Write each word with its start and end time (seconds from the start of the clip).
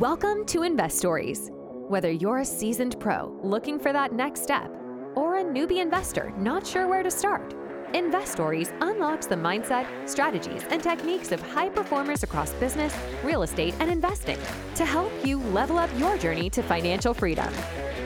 Welcome 0.00 0.44
to 0.46 0.64
Investories. 0.64 1.52
Whether 1.88 2.10
you're 2.10 2.40
a 2.40 2.44
seasoned 2.44 2.98
pro 2.98 3.38
looking 3.44 3.78
for 3.78 3.92
that 3.92 4.12
next 4.12 4.42
step 4.42 4.68
or 5.14 5.38
a 5.38 5.44
newbie 5.44 5.80
investor 5.80 6.32
not 6.36 6.66
sure 6.66 6.88
where 6.88 7.04
to 7.04 7.10
start, 7.12 7.54
Investories 7.92 8.72
unlocks 8.80 9.26
the 9.26 9.36
mindset, 9.36 9.86
strategies, 10.08 10.64
and 10.70 10.82
techniques 10.82 11.30
of 11.30 11.40
high 11.40 11.68
performers 11.68 12.24
across 12.24 12.50
business, 12.54 12.92
real 13.22 13.44
estate, 13.44 13.72
and 13.78 13.88
investing 13.88 14.36
to 14.74 14.84
help 14.84 15.12
you 15.24 15.38
level 15.38 15.78
up 15.78 15.90
your 15.96 16.18
journey 16.18 16.50
to 16.50 16.60
financial 16.60 17.14
freedom. 17.14 17.54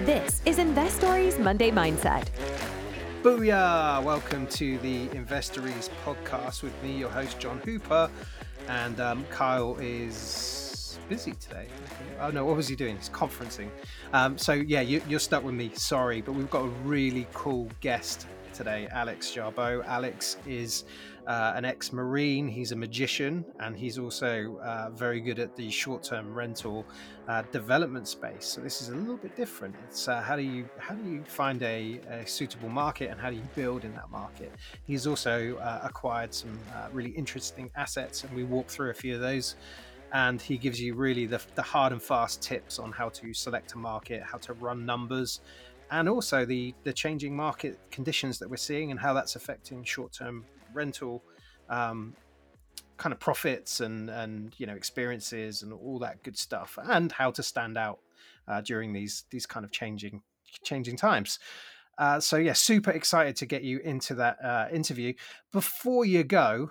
This 0.04 0.42
is 0.44 0.58
Investories 0.58 1.38
Monday 1.38 1.70
Mindset. 1.70 2.26
Booyah! 3.22 4.02
Welcome 4.02 4.46
to 4.48 4.76
the 4.80 5.08
Investories 5.08 5.88
podcast 6.04 6.62
with 6.62 6.82
me, 6.82 6.98
your 6.98 7.08
host, 7.08 7.38
John 7.38 7.60
Hooper. 7.60 8.10
And 8.68 9.00
um, 9.00 9.24
Kyle 9.30 9.78
is 9.80 10.67
busy 11.08 11.32
today. 11.32 11.66
Oh 12.20 12.30
no, 12.30 12.44
what 12.44 12.56
was 12.56 12.68
he 12.68 12.76
doing? 12.76 12.96
He's 12.96 13.08
conferencing. 13.08 13.68
Um, 14.12 14.36
so 14.36 14.52
yeah, 14.52 14.80
you, 14.80 15.02
you're 15.08 15.20
stuck 15.20 15.44
with 15.44 15.54
me. 15.54 15.70
Sorry, 15.74 16.20
but 16.20 16.32
we've 16.32 16.50
got 16.50 16.64
a 16.64 16.68
really 16.84 17.26
cool 17.32 17.68
guest 17.80 18.26
today, 18.52 18.88
Alex 18.90 19.32
Jarbo. 19.34 19.84
Alex 19.86 20.36
is 20.46 20.84
uh, 21.28 21.52
an 21.54 21.64
ex 21.64 21.92
Marine, 21.92 22.48
he's 22.48 22.72
a 22.72 22.76
magician, 22.76 23.44
and 23.60 23.76
he's 23.76 23.98
also 23.98 24.58
uh, 24.64 24.88
very 24.90 25.20
good 25.20 25.38
at 25.38 25.54
the 25.54 25.70
short 25.70 26.02
term 26.02 26.34
rental 26.34 26.86
uh, 27.28 27.42
development 27.52 28.08
space. 28.08 28.46
So, 28.46 28.62
this 28.62 28.80
is 28.80 28.88
a 28.88 28.96
little 28.96 29.18
bit 29.18 29.36
different. 29.36 29.74
It's 29.86 30.08
uh, 30.08 30.22
how 30.22 30.36
do 30.36 30.42
you 30.42 30.66
how 30.78 30.94
do 30.94 31.08
you 31.08 31.22
find 31.24 31.62
a, 31.62 32.00
a, 32.08 32.26
suitable 32.26 32.70
market 32.70 33.10
and 33.10 33.20
how 33.20 33.28
do 33.28 33.36
you 33.36 33.46
build 33.54 33.84
in 33.84 33.94
that 33.94 34.10
market? 34.10 34.52
He's 34.86 35.06
also 35.06 35.56
uh, 35.58 35.80
acquired 35.84 36.32
some 36.32 36.58
uh, 36.74 36.88
really 36.92 37.10
interesting 37.10 37.70
assets, 37.76 38.24
and 38.24 38.34
we 38.34 38.44
walk 38.44 38.68
through 38.68 38.90
a 38.90 38.94
few 38.94 39.14
of 39.14 39.20
those 39.20 39.56
and 40.12 40.40
he 40.40 40.56
gives 40.56 40.80
you 40.80 40.94
really 40.94 41.26
the, 41.26 41.40
the, 41.54 41.62
hard 41.62 41.92
and 41.92 42.02
fast 42.02 42.42
tips 42.42 42.78
on 42.78 42.92
how 42.92 43.08
to 43.10 43.34
select 43.34 43.74
a 43.74 43.78
market, 43.78 44.22
how 44.22 44.38
to 44.38 44.54
run 44.54 44.86
numbers, 44.86 45.40
and 45.90 46.08
also 46.08 46.44
the 46.44 46.74
the 46.84 46.92
changing 46.92 47.34
market 47.34 47.78
conditions 47.90 48.38
that 48.38 48.48
we're 48.48 48.56
seeing 48.56 48.90
and 48.90 49.00
how 49.00 49.12
that's 49.12 49.36
affecting 49.36 49.82
short-term 49.84 50.44
rental 50.74 51.22
um, 51.68 52.14
kind 52.96 53.12
of 53.12 53.20
profits 53.20 53.80
and 53.80 54.10
and 54.10 54.54
you 54.58 54.66
know 54.66 54.74
experiences 54.74 55.62
and 55.62 55.72
all 55.72 55.98
that 55.98 56.22
good 56.22 56.36
stuff 56.36 56.78
and 56.84 57.12
how 57.12 57.30
to 57.30 57.42
stand 57.42 57.78
out 57.78 58.00
uh, 58.48 58.60
during 58.60 58.92
these 58.92 59.24
these 59.30 59.46
kind 59.46 59.64
of 59.64 59.70
changing 59.70 60.22
changing 60.62 60.96
times. 60.96 61.38
Uh, 61.96 62.20
so 62.20 62.36
yeah 62.36 62.52
super 62.52 62.92
excited 62.92 63.34
to 63.34 63.44
get 63.44 63.62
you 63.62 63.78
into 63.78 64.14
that 64.14 64.36
uh, 64.44 64.66
interview. 64.72 65.12
Before 65.52 66.04
you 66.04 66.22
go 66.22 66.70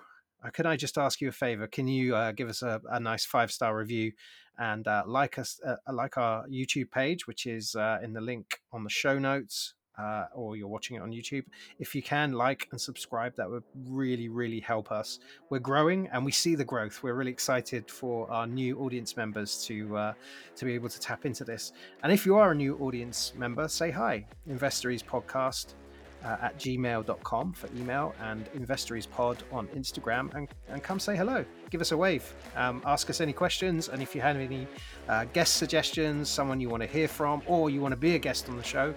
can 0.54 0.66
i 0.66 0.76
just 0.76 0.98
ask 0.98 1.22
you 1.22 1.30
a 1.30 1.32
favor 1.32 1.68
can 1.68 1.88
you 1.88 2.16
uh, 2.16 2.32
give 2.32 2.50
us 2.50 2.62
a, 2.62 2.82
a 2.92 3.00
nice 3.00 3.26
five 3.26 3.52
star 3.52 3.76
review 3.76 4.12
and 4.58 4.88
uh, 4.88 5.04
like 5.06 5.38
us, 5.38 5.60
uh, 5.66 5.76
like 5.92 6.18
our 6.18 6.48
YouTube 6.48 6.92
page, 6.92 7.28
which 7.28 7.46
is 7.46 7.76
uh, 7.76 8.00
in 8.04 8.14
the 8.14 8.22
link 8.22 8.60
on 8.72 8.84
the 8.84 8.90
show 8.90 9.20
notes, 9.20 9.74
uh, 9.98 10.26
or 10.34 10.56
you're 10.56 10.68
watching 10.68 10.98
it 10.98 11.02
on 11.02 11.12
YouTube. 11.12 11.44
If 11.80 11.96
you 11.96 12.04
can 12.04 12.34
like 12.34 12.68
and 12.72 12.80
subscribe, 12.80 13.36
that 13.36 13.50
would 13.50 13.64
really, 13.86 14.30
really 14.30 14.60
help 14.60 14.92
us. 14.92 15.20
We're 15.50 15.60
growing, 15.60 16.08
and 16.12 16.24
we 16.24 16.32
see 16.32 16.56
the 16.56 16.66
growth. 16.66 17.02
We're 17.02 17.16
really 17.16 17.32
excited 17.32 17.90
for 17.90 18.30
our 18.32 18.46
new 18.46 18.80
audience 18.80 19.18
members 19.18 19.64
to 19.66 19.98
uh, 19.98 20.14
to 20.56 20.66
be 20.66 20.74
able 20.74 20.90
to 20.90 21.00
tap 21.00 21.26
into 21.26 21.44
this. 21.44 21.72
And 22.04 22.12
if 22.12 22.26
you 22.26 22.36
are 22.38 22.52
a 22.52 22.56
new 22.56 22.78
audience 22.78 23.34
member, 23.36 23.68
say 23.68 23.92
hi. 23.92 24.26
Investories 24.48 25.04
Podcast 25.04 25.74
uh, 26.24 26.38
at 26.42 26.58
gmail.com 26.58 27.54
for 27.54 27.70
email 27.76 28.14
and 28.22 28.46
investoriespod 28.54 29.40
on 29.52 29.68
Instagram 29.70 30.34
and, 30.36 30.48
and 30.70 30.84
come 30.84 31.00
say 31.00 31.16
hello. 31.16 31.46
Give 31.70 31.82
us 31.82 31.92
a 31.92 31.98
wave. 31.98 32.34
Um, 32.56 32.82
ask 32.86 33.10
us 33.10 33.22
any 33.22 33.34
questions. 33.34 33.90
And 33.90 34.02
if 34.02 34.16
you 34.16 34.22
have 34.22 34.38
any 34.38 34.68
uh, 35.08 35.26
guest 35.34 35.58
suggestions, 35.58 36.30
someone 36.30 36.60
you 36.60 36.70
want 36.70 36.84
to 36.84 36.88
hear 36.88 37.08
from, 37.08 37.42
or 37.46 37.70
you 37.70 37.82
want 37.82 37.92
to 37.94 37.98
be 37.98 38.16
a 38.16 38.20
guest 38.20 38.50
on 38.50 38.58
the 38.58 38.64
show, 38.64 38.94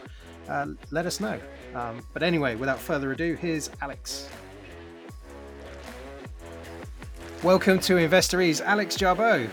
uh, 0.48 0.66
let 0.90 1.06
us 1.06 1.20
know. 1.20 1.38
Um, 1.74 2.04
but 2.12 2.22
anyway, 2.22 2.56
without 2.56 2.78
further 2.78 3.12
ado, 3.12 3.34
here's 3.34 3.70
Alex. 3.80 4.28
Welcome 7.42 7.78
to 7.80 7.94
Investories, 7.94 8.60
Alex 8.60 8.96
Jarbo. 8.96 9.48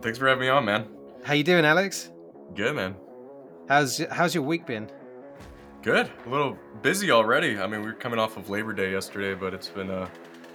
Thanks 0.00 0.18
for 0.18 0.28
having 0.28 0.42
me 0.42 0.48
on, 0.48 0.64
man. 0.64 0.88
How 1.22 1.34
you 1.34 1.44
doing, 1.44 1.64
Alex? 1.64 2.10
Good, 2.54 2.74
man. 2.76 2.96
How's 3.68 3.98
how's 4.10 4.34
your 4.34 4.44
week 4.44 4.64
been? 4.64 4.90
Good. 5.82 6.10
A 6.26 6.28
little 6.28 6.58
busy 6.82 7.10
already. 7.10 7.58
I 7.58 7.66
mean, 7.66 7.82
we 7.82 7.88
are 7.88 7.94
coming 7.94 8.18
off 8.18 8.36
of 8.36 8.50
Labor 8.50 8.72
Day 8.72 8.90
yesterday, 8.90 9.34
but 9.34 9.54
it's 9.54 9.68
been 9.68 9.90
uh 9.90 10.08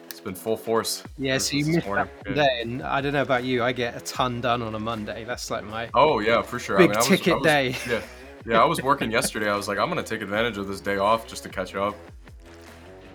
it's 0.06 0.20
been 0.20 0.36
full 0.36 0.58
force. 0.58 1.04
Yeah, 1.18 1.38
so 1.38 1.56
you 1.58 1.66
missed 1.66 1.88
that 1.88 2.36
day, 2.36 2.62
and 2.62 2.84
I 2.84 3.02
don't 3.02 3.14
know 3.14 3.22
about 3.22 3.44
you. 3.44 3.64
I 3.64 3.72
get 3.72 3.96
a 3.96 4.02
ton 4.02 4.42
done 4.42 4.62
on 4.62 4.76
a 4.76 4.80
Monday. 4.80 5.24
That's 5.24 5.50
like 5.50 5.64
my 5.64 5.90
oh 5.94 6.20
yeah, 6.20 6.42
for 6.42 6.60
sure. 6.60 6.78
Big 6.78 6.92
I 6.92 7.00
mean, 7.00 7.04
ticket 7.04 7.34
I 7.34 7.38
was, 7.38 7.48
I 7.48 7.68
was, 7.68 7.76
day. 7.84 7.92
Yeah, 7.94 8.02
yeah. 8.46 8.62
I 8.62 8.66
was 8.66 8.82
working 8.84 9.12
yesterday. 9.12 9.50
I 9.50 9.56
was 9.56 9.68
like, 9.68 9.80
I'm 9.80 9.90
gonna 9.90 10.04
take 10.04 10.22
advantage 10.22 10.58
of 10.58 10.68
this 10.68 10.82
day 10.82 10.98
off 10.98 11.26
just 11.26 11.42
to 11.44 11.50
catch 11.50 11.74
up. 11.74 11.96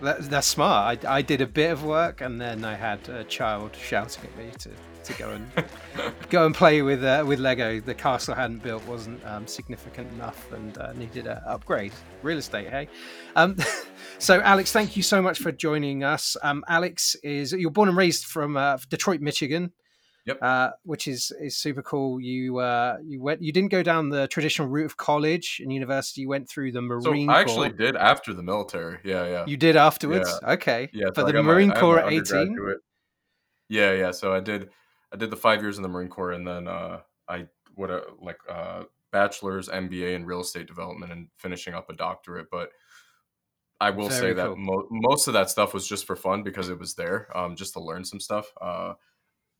That, 0.01 0.29
that's 0.29 0.47
smart. 0.47 1.05
I, 1.05 1.17
I 1.17 1.21
did 1.21 1.41
a 1.41 1.47
bit 1.47 1.71
of 1.71 1.83
work, 1.83 2.21
and 2.21 2.39
then 2.39 2.63
I 2.63 2.75
had 2.75 3.07
a 3.09 3.23
child 3.25 3.75
shouting 3.75 4.23
at 4.23 4.37
me 4.37 4.51
to 4.59 4.71
to 5.03 5.13
go 5.13 5.29
and 5.31 5.49
go 6.29 6.45
and 6.45 6.53
play 6.55 6.81
with 6.81 7.03
uh, 7.03 7.23
with 7.25 7.39
Lego. 7.39 7.79
The 7.79 7.93
castle 7.93 8.33
I 8.33 8.41
hadn't 8.41 8.63
built 8.63 8.85
wasn't 8.85 9.25
um, 9.25 9.47
significant 9.47 10.11
enough 10.13 10.51
and 10.51 10.77
uh, 10.77 10.93
needed 10.93 11.27
an 11.27 11.39
upgrade. 11.45 11.91
Real 12.21 12.37
estate, 12.37 12.69
hey. 12.69 12.87
Um, 13.35 13.57
so, 14.19 14.41
Alex, 14.41 14.71
thank 14.71 14.95
you 14.95 15.03
so 15.03 15.21
much 15.21 15.39
for 15.39 15.51
joining 15.51 16.03
us. 16.03 16.37
Um, 16.43 16.63
Alex 16.67 17.15
is 17.23 17.51
you're 17.51 17.71
born 17.71 17.89
and 17.89 17.97
raised 17.97 18.25
from 18.25 18.57
uh, 18.57 18.77
Detroit, 18.89 19.21
Michigan. 19.21 19.71
Yep. 20.29 20.39
Uh, 20.41 20.69
which 20.83 21.07
is 21.07 21.31
is 21.39 21.57
super 21.57 21.81
cool. 21.81 22.19
You 22.19 22.59
uh, 22.59 22.97
you 23.03 23.21
went 23.21 23.41
you 23.41 23.51
didn't 23.51 23.71
go 23.71 23.83
down 23.83 24.09
the 24.09 24.27
traditional 24.27 24.67
route 24.67 24.85
of 24.85 24.97
college 24.97 25.59
and 25.61 25.73
university. 25.73 26.21
You 26.21 26.29
went 26.29 26.47
through 26.47 26.71
the 26.71 26.81
Marine. 26.81 27.27
So 27.27 27.33
I 27.33 27.41
actually 27.41 27.69
did 27.69 27.95
after 27.95 28.33
the 28.33 28.43
military. 28.43 28.99
Yeah, 29.03 29.27
yeah. 29.27 29.45
You 29.45 29.57
did 29.57 29.75
afterwards. 29.75 30.29
Yeah. 30.41 30.53
Okay. 30.53 30.89
Yeah. 30.93 31.07
For 31.13 31.21
so 31.21 31.31
the 31.31 31.43
Marine 31.43 31.69
my, 31.69 31.79
Corps 31.79 31.99
at 31.99 32.13
eighteen. 32.13 32.57
Yeah, 33.69 33.93
yeah. 33.93 34.11
So 34.11 34.33
I 34.33 34.39
did 34.39 34.69
I 35.11 35.17
did 35.17 35.31
the 35.31 35.37
five 35.37 35.61
years 35.61 35.77
in 35.77 35.83
the 35.83 35.89
Marine 35.89 36.09
Corps, 36.09 36.31
and 36.31 36.47
then 36.47 36.67
uh, 36.67 36.99
I 37.27 37.47
would 37.75 37.89
uh, 37.89 38.01
like 38.21 38.37
uh, 38.47 38.83
bachelor's, 39.11 39.69
MBA 39.69 40.15
in 40.15 40.25
real 40.25 40.41
estate 40.41 40.67
development, 40.67 41.11
and 41.11 41.27
finishing 41.37 41.73
up 41.73 41.89
a 41.89 41.93
doctorate. 41.93 42.47
But 42.51 42.69
I 43.81 43.89
will 43.91 44.09
Very 44.09 44.19
say 44.19 44.33
cool. 44.33 44.55
that 44.55 44.57
mo- 44.57 44.87
most 44.91 45.27
of 45.27 45.33
that 45.33 45.49
stuff 45.49 45.73
was 45.73 45.87
just 45.87 46.05
for 46.05 46.15
fun 46.15 46.43
because 46.43 46.69
it 46.69 46.77
was 46.77 46.95
there, 46.95 47.35
um, 47.35 47.55
just 47.55 47.73
to 47.73 47.79
learn 47.79 48.03
some 48.03 48.19
stuff. 48.19 48.51
Uh, 48.61 48.93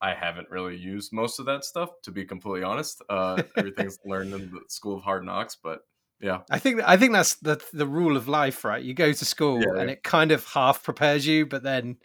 I 0.02 0.14
haven't 0.14 0.50
really 0.50 0.76
used 0.76 1.12
most 1.12 1.38
of 1.38 1.46
that 1.46 1.64
stuff, 1.64 1.90
to 2.04 2.10
be 2.10 2.24
completely 2.24 2.62
honest. 2.62 3.02
Uh, 3.08 3.42
everything's 3.56 3.98
learned 4.04 4.32
in 4.32 4.50
the 4.50 4.60
School 4.68 4.96
of 4.96 5.02
Hard 5.02 5.24
Knocks, 5.24 5.56
but 5.62 5.80
yeah. 6.20 6.40
I 6.50 6.58
think 6.58 6.82
i 6.84 6.96
think 6.98 7.12
that's 7.12 7.36
the 7.36 7.62
the 7.72 7.86
rule 7.86 8.16
of 8.16 8.28
life 8.28 8.64
right? 8.64 8.82
You 8.82 8.92
go 8.94 9.12
to 9.12 9.24
school 9.24 9.60
yeah, 9.60 9.80
and 9.80 9.88
yeah. 9.88 9.94
it 9.94 10.02
kind 10.02 10.32
of 10.32 10.44
half 10.46 10.82
prepares 10.82 11.26
you 11.26 11.46
but 11.46 11.62
then 11.62 11.96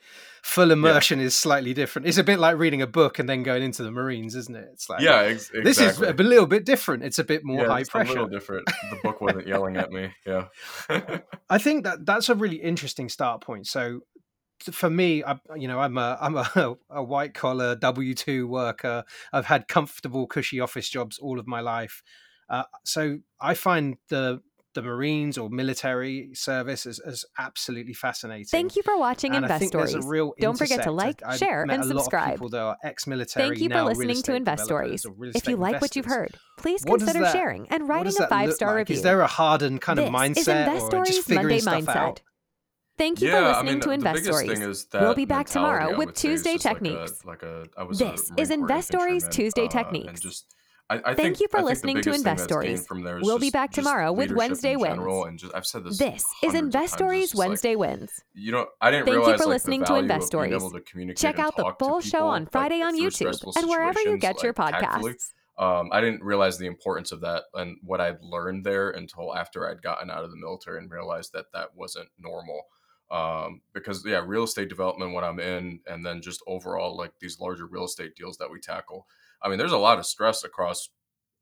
full 0.42 0.72
immersion 0.72 1.20
yeah. 1.20 1.26
is 1.26 1.36
slightly 1.36 1.74
different. 1.74 2.08
It's 2.08 2.18
a 2.18 2.24
bit 2.24 2.40
like 2.40 2.58
reading 2.58 2.82
a 2.82 2.88
book 2.88 3.20
and 3.20 3.28
then 3.28 3.44
going 3.44 3.64
into 3.64 3.84
the 3.84 3.92
marines 3.92 4.36
isn't 4.36 4.56
it? 4.56 4.70
It's 4.72 4.90
like 4.90 5.02
yeah 5.02 5.22
ex- 5.22 5.50
exactly. 5.50 5.64
this 5.64 5.80
is 5.80 6.00
a 6.00 6.14
little 6.14 6.46
bit 6.46 6.66
different. 6.66 7.04
It's 7.04 7.20
a 7.20 7.26
bit 7.26 7.44
more 7.44 7.66
high 7.68 7.84
pressure 7.84 8.12
a 8.12 8.14
little 8.14 8.28
different. 8.30 8.68
The 8.90 9.00
book 9.04 9.20
wasn't 9.20 9.48
yelling 9.48 9.76
at 9.76 9.92
me. 9.92 10.12
Yeah. 10.26 10.46
I 11.50 11.58
think 11.58 11.84
that 11.84 12.06
that's 12.06 12.30
a 12.30 12.36
really 12.36 12.62
interesting 12.62 13.10
start 13.10 13.42
point. 13.42 13.68
So 13.68 14.02
for 14.60 14.90
me, 14.90 15.24
I, 15.24 15.38
you 15.56 15.68
know, 15.68 15.80
I'm 15.80 15.98
a 15.98 16.18
I'm 16.20 16.36
a, 16.38 16.76
a 16.90 17.04
white 17.04 17.34
collar 17.34 17.76
W 17.76 18.14
two 18.14 18.48
worker. 18.48 19.04
I've 19.34 19.46
had 19.46 19.68
comfortable, 19.68 20.28
cushy 20.28 20.60
office 20.60 20.90
jobs 20.90 21.18
all 21.18 21.40
of 21.40 21.48
my 21.48 21.62
life. 21.62 22.02
Uh, 22.50 22.64
so 22.84 23.20
I 23.42 23.54
find 23.54 23.98
the 24.10 24.42
the 24.76 24.82
Marines 24.82 25.38
or 25.38 25.50
military 25.50 26.32
service 26.34 26.86
is, 26.86 27.00
is 27.00 27.26
absolutely 27.40 27.94
fascinating. 27.94 28.46
Thank 28.46 28.76
you 28.76 28.84
for 28.84 29.00
watching 29.00 29.34
and 29.34 29.46
Investories. 29.46 30.36
Don't 30.38 30.58
forget 30.58 30.84
to 30.84 30.92
like, 30.92 31.24
I, 31.26 31.38
share, 31.38 31.64
and 31.64 31.84
subscribe. 31.86 32.34
people 32.34 32.50
that 32.50 32.60
are 32.60 32.78
ex-military. 32.84 33.48
Thank 33.48 33.62
you 33.62 33.70
for 33.70 33.84
listening 33.84 34.22
to 34.24 34.34
Investories. 34.34 35.06
If 35.34 35.48
you 35.48 35.56
like 35.56 35.82
what 35.82 35.96
you've 35.96 36.06
heard, 36.06 36.36
please 36.58 36.84
what 36.84 37.00
consider 37.00 37.22
that, 37.22 37.32
sharing 37.32 37.68
and 37.70 37.88
writing 37.88 38.14
a 38.20 38.28
five-star 38.28 38.72
like? 38.72 38.78
review. 38.80 38.98
Is 38.98 39.02
there 39.02 39.22
a 39.22 39.28
hardened 39.28 39.82
kind 39.82 39.98
this 39.98 40.10
of 40.10 40.14
mindset 40.14 40.94
or 40.94 41.06
just 41.06 41.26
figuring 41.26 41.64
Monday 41.64 41.82
stuff 41.82 41.86
mindset. 41.86 41.96
out? 41.96 42.22
Thank 42.98 43.22
you 43.22 43.28
yeah, 43.28 43.40
for 43.40 43.48
listening 43.48 43.70
I 43.70 43.72
mean, 43.74 43.82
to 43.82 43.90
Investories. 43.90 44.88
we'll 44.94 45.16
be 45.16 45.26
back 45.26 45.48
tomorrow 45.48 45.98
with 45.98 46.14
Tuesday 46.14 46.58
techniques. 46.58 47.26
Like 47.26 47.44
a, 47.44 47.66
like 47.78 47.78
a, 47.78 47.82
I 47.82 47.88
this 47.92 48.32
is 48.38 48.52
Investories 48.52 49.30
Tuesday 49.30 49.66
uh, 49.66 49.70
techniques. 49.70 50.22
Just, 50.22 50.56
I, 50.90 50.98
I 50.98 51.00
Thank 51.02 51.18
think, 51.18 51.40
you 51.42 51.48
for 51.50 51.62
listening 51.62 52.02
to 52.04 52.12
Investories. 52.12 52.86
we'll 53.22 53.40
be 53.40 53.50
back 53.50 53.72
tomorrow 53.72 54.14
with 54.14 54.32
Wednesday 54.32 54.76
wins. 54.76 55.42
Just, 55.42 55.54
I've 55.54 55.66
said 55.66 55.84
this. 55.84 55.98
This 55.98 56.24
is 56.42 56.54
Investories 56.54 57.36
Wednesday 57.36 57.76
like, 57.76 58.00
wins. 58.00 58.24
You 58.34 58.52
know, 58.54 58.68
I 58.80 58.92
didn't 58.92 59.06
Thank 59.06 59.18
realize 59.18 59.32
you 59.32 59.38
for 59.38 59.44
like, 59.46 59.54
listening 59.56 59.84
to 59.86 59.94
Investories. 59.94 61.18
Check 61.18 61.40
out 61.40 61.58
the 61.58 61.74
full 61.78 62.00
show 62.00 62.28
on 62.28 62.46
Friday 62.46 62.82
on 62.82 62.98
YouTube 62.98 63.58
and 63.58 63.68
wherever 63.68 64.00
you 64.00 64.18
get 64.18 64.42
your 64.42 64.54
podcasts. 64.54 65.34
Um, 65.58 65.90
I 65.92 66.02
didn't 66.02 66.22
realize 66.22 66.58
the 66.58 66.66
importance 66.66 67.12
of 67.14 67.22
that 67.22 67.44
and 67.54 67.78
what 67.82 68.02
I'd 68.02 68.22
learned 68.22 68.66
there 68.66 68.90
until 68.90 69.34
after 69.36 69.70
I'd 69.70 69.82
gotten 69.82 70.12
out 70.12 70.26
of 70.26 70.32
the 70.32 70.38
military 70.38 70.80
and 70.80 70.92
realized 70.92 71.32
that 71.34 71.46
that 71.54 71.70
wasn't 71.76 72.10
normal 72.20 72.64
um, 73.12 73.62
because 73.74 74.04
yeah, 74.06 74.24
real 74.26 74.44
estate 74.44 74.70
development 74.70 75.14
when 75.14 75.24
I'm 75.24 75.40
in, 75.40 75.80
and 75.88 76.06
then 76.06 76.22
just 76.22 76.42
overall 76.48 76.98
like 76.98 77.12
these 77.20 77.40
larger 77.40 77.66
real 77.66 77.86
estate 77.86 78.16
deals 78.16 78.38
that 78.38 78.50
we 78.50 78.60
tackle. 78.60 79.08
I 79.42 79.50
mean, 79.50 79.58
there's 79.58 79.72
a 79.72 79.78
lot 79.78 80.00
of 80.00 80.06
stress 80.06 80.44
across 80.44 80.90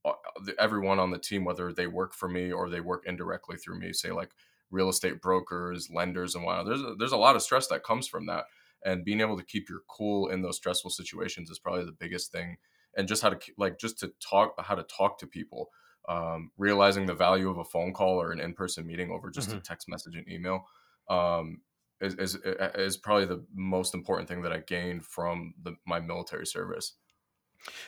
uh, 0.04 0.12
everyone 0.60 1.00
on 1.00 1.12
the 1.12 1.18
team, 1.18 1.46
whether 1.46 1.72
they 1.72 1.88
work 1.88 2.14
for 2.14 2.28
me 2.28 2.52
or 2.52 2.70
they 2.70 2.82
work 2.82 3.04
indirectly 3.06 3.58
through 3.58 3.80
me, 3.80 3.94
say 3.94 4.12
like 4.12 4.32
real 4.72 4.90
estate 4.90 5.22
brokers, 5.22 5.90
lenders, 5.94 6.36
and 6.36 6.44
whatnot. 6.44 6.66
There's 6.66 6.82
a, 6.82 6.96
there's 6.98 7.12
a 7.14 7.18
lot 7.18 7.36
of 7.36 7.44
stress 7.44 7.68
that 7.68 7.84
comes 7.84 8.08
from 8.08 8.26
that, 8.26 8.46
and 8.84 9.06
being 9.06 9.22
able 9.22 9.38
to 9.38 9.46
keep 9.46 9.70
your 9.70 9.82
cool 9.88 10.30
in 10.30 10.42
those 10.42 10.58
stressful 10.58 10.92
situations 10.92 11.50
is 11.50 11.60
probably 11.60 11.86
the 11.86 11.92
biggest 11.92 12.32
thing. 12.32 12.58
And 12.96 13.08
just 13.08 13.24
how 13.24 13.30
to 13.30 13.40
like 13.58 13.80
just 13.80 13.98
to 14.00 14.12
talk 14.20 14.54
how 14.60 14.76
to 14.76 14.84
talk 14.84 15.18
to 15.20 15.28
people, 15.28 15.70
um, 16.10 16.52
realizing 16.58 17.06
the 17.06 17.16
value 17.16 17.50
of 17.50 17.58
a 17.58 17.64
phone 17.64 17.94
call 17.94 18.22
or 18.22 18.32
an 18.32 18.40
in 18.40 18.54
person 18.54 18.86
meeting 18.86 19.10
over 19.10 19.32
just 19.32 19.50
mm-hmm. 19.50 19.58
a 19.60 19.62
text 19.62 19.90
message 19.90 20.16
and 20.16 20.30
email. 20.30 20.66
Um, 21.10 21.62
is, 22.02 22.16
is, 22.16 22.38
is 22.76 22.98
probably 22.98 23.26
the 23.26 23.46
most 23.56 23.94
important 23.94 24.28
thing 24.28 24.42
that 24.42 24.52
I 24.52 24.58
gained 24.58 25.06
from 25.06 25.54
the, 25.64 25.76
my 25.86 26.00
military 26.00 26.46
service. 26.46 26.96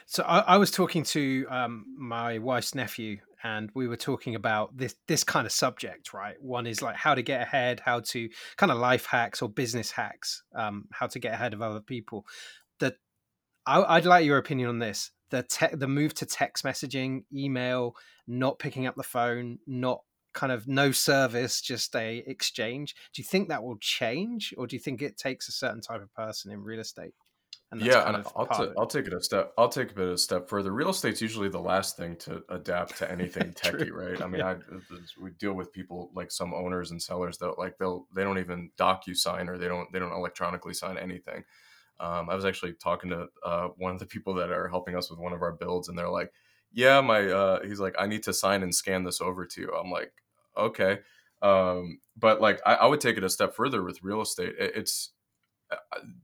So 0.06 0.24
I, 0.24 0.40
I 0.40 0.58
was 0.58 0.72
talking 0.72 1.04
to 1.04 1.46
um, 1.50 1.86
my 1.98 2.38
wife's 2.38 2.74
nephew, 2.76 3.18
and 3.44 3.70
we 3.74 3.88
were 3.88 3.98
talking 3.98 4.36
about 4.36 4.76
this 4.78 4.96
this 5.08 5.24
kind 5.24 5.46
of 5.46 5.52
subject. 5.52 6.14
Right, 6.14 6.42
one 6.42 6.66
is 6.66 6.82
like 6.82 6.96
how 6.96 7.14
to 7.16 7.22
get 7.22 7.42
ahead, 7.42 7.82
how 7.84 8.00
to 8.02 8.30
kind 8.58 8.72
of 8.72 8.78
life 8.78 9.06
hacks 9.06 9.42
or 9.42 9.50
business 9.50 9.92
hacks, 9.92 10.44
um, 10.56 10.86
how 10.92 11.08
to 11.08 11.20
get 11.20 11.34
ahead 11.34 11.54
of 11.54 11.62
other 11.62 11.82
people. 11.82 12.26
That 12.80 12.96
I'd 13.66 14.06
like 14.06 14.26
your 14.26 14.38
opinion 14.38 14.70
on 14.70 14.80
this. 14.80 15.12
The 15.32 15.44
te- 15.44 15.76
the 15.76 15.88
move 15.88 16.14
to 16.16 16.26
text 16.26 16.64
messaging, 16.64 17.24
email, 17.34 17.96
not 18.28 18.60
picking 18.60 18.86
up 18.86 18.96
the 18.96 19.04
phone, 19.04 19.60
not 19.68 20.02
kind 20.36 20.52
of 20.52 20.68
no 20.68 20.92
service, 20.92 21.62
just 21.62 21.96
a 21.96 22.18
exchange. 22.28 22.96
Do 23.14 23.22
you 23.22 23.26
think 23.26 23.50
that 23.50 23.64
will 23.64 23.78
change, 23.80 24.54
or 24.58 24.68
do 24.68 24.76
you 24.76 24.80
think 24.80 25.02
it 25.02 25.18
takes 25.18 25.48
a 25.50 25.52
certain 25.52 25.82
type 25.82 26.02
of 26.02 26.14
person 26.14 26.52
in 26.52 26.62
real 26.62 26.80
estate? 26.80 27.14
And 27.72 27.82
yeah, 27.82 28.08
and 28.08 28.24
I'll, 28.36 28.46
t- 28.46 28.74
I'll 28.78 28.86
take 28.86 29.08
it 29.08 29.14
a 29.14 29.22
step. 29.22 29.52
I'll 29.58 29.70
take 29.70 29.92
a 29.92 29.96
bit 29.96 30.08
of 30.08 30.14
a 30.14 30.18
step 30.18 30.48
further. 30.48 30.72
Real 30.72 30.92
estate's 30.92 31.22
usually 31.22 31.50
the 31.50 31.60
last 31.60 31.98
thing 31.98 32.16
to 32.18 32.44
adapt 32.50 32.98
to 33.00 33.12
anything 33.12 33.54
techie, 33.56 33.92
right? 33.92 34.22
I 34.22 34.28
mean, 34.28 34.42
yeah. 34.42 34.50
I 34.50 34.98
we 35.20 35.32
deal 35.32 35.54
with 35.54 35.74
people 35.74 36.12
like 36.14 36.32
some 36.32 36.54
owners 36.54 36.92
and 36.92 37.02
sellers 37.02 37.40
that 37.40 37.58
like 37.58 37.78
they'll 37.80 38.08
they 38.16 38.24
don't 38.24 38.38
even 38.38 38.70
DocuSign 38.78 39.50
or 39.50 39.58
they 39.58 39.68
don't 39.68 39.92
they 39.92 40.00
don't 40.00 40.14
electronically 40.14 40.76
sign 40.76 40.98
anything. 40.98 41.44
Um, 42.00 42.30
I 42.30 42.36
was 42.36 42.46
actually 42.46 42.74
talking 42.74 43.10
to 43.10 43.28
uh, 43.44 43.70
one 43.78 43.94
of 43.94 44.00
the 44.00 44.06
people 44.06 44.36
that 44.36 44.52
are 44.52 44.68
helping 44.68 44.96
us 44.96 45.10
with 45.10 45.20
one 45.20 45.34
of 45.34 45.42
our 45.42 45.54
builds, 45.54 45.88
and 45.88 45.98
they're 45.98 46.10
like, 46.10 46.32
"Yeah, 46.72 47.02
my," 47.02 47.26
uh, 47.26 47.64
he's 47.66 47.80
like, 47.80 47.96
"I 47.98 48.06
need 48.06 48.24
to 48.24 48.34
sign 48.34 48.64
and 48.64 48.76
scan 48.76 49.04
this 49.04 49.22
over 49.22 49.46
to 49.46 49.62
you." 49.62 49.74
I'm 49.74 49.90
like, 49.90 50.12
"Okay," 50.58 51.00
um, 51.42 52.00
but 52.18 52.42
like 52.42 52.62
I, 52.66 52.76
I, 52.76 52.86
would 52.86 53.02
take 53.02 53.18
it 53.18 53.24
a 53.24 53.30
step 53.30 53.56
further 53.56 53.84
with 53.84 54.04
real 54.04 54.22
estate. 54.22 54.56
It, 54.60 54.74
it's 54.76 55.12
uh, 55.72 55.78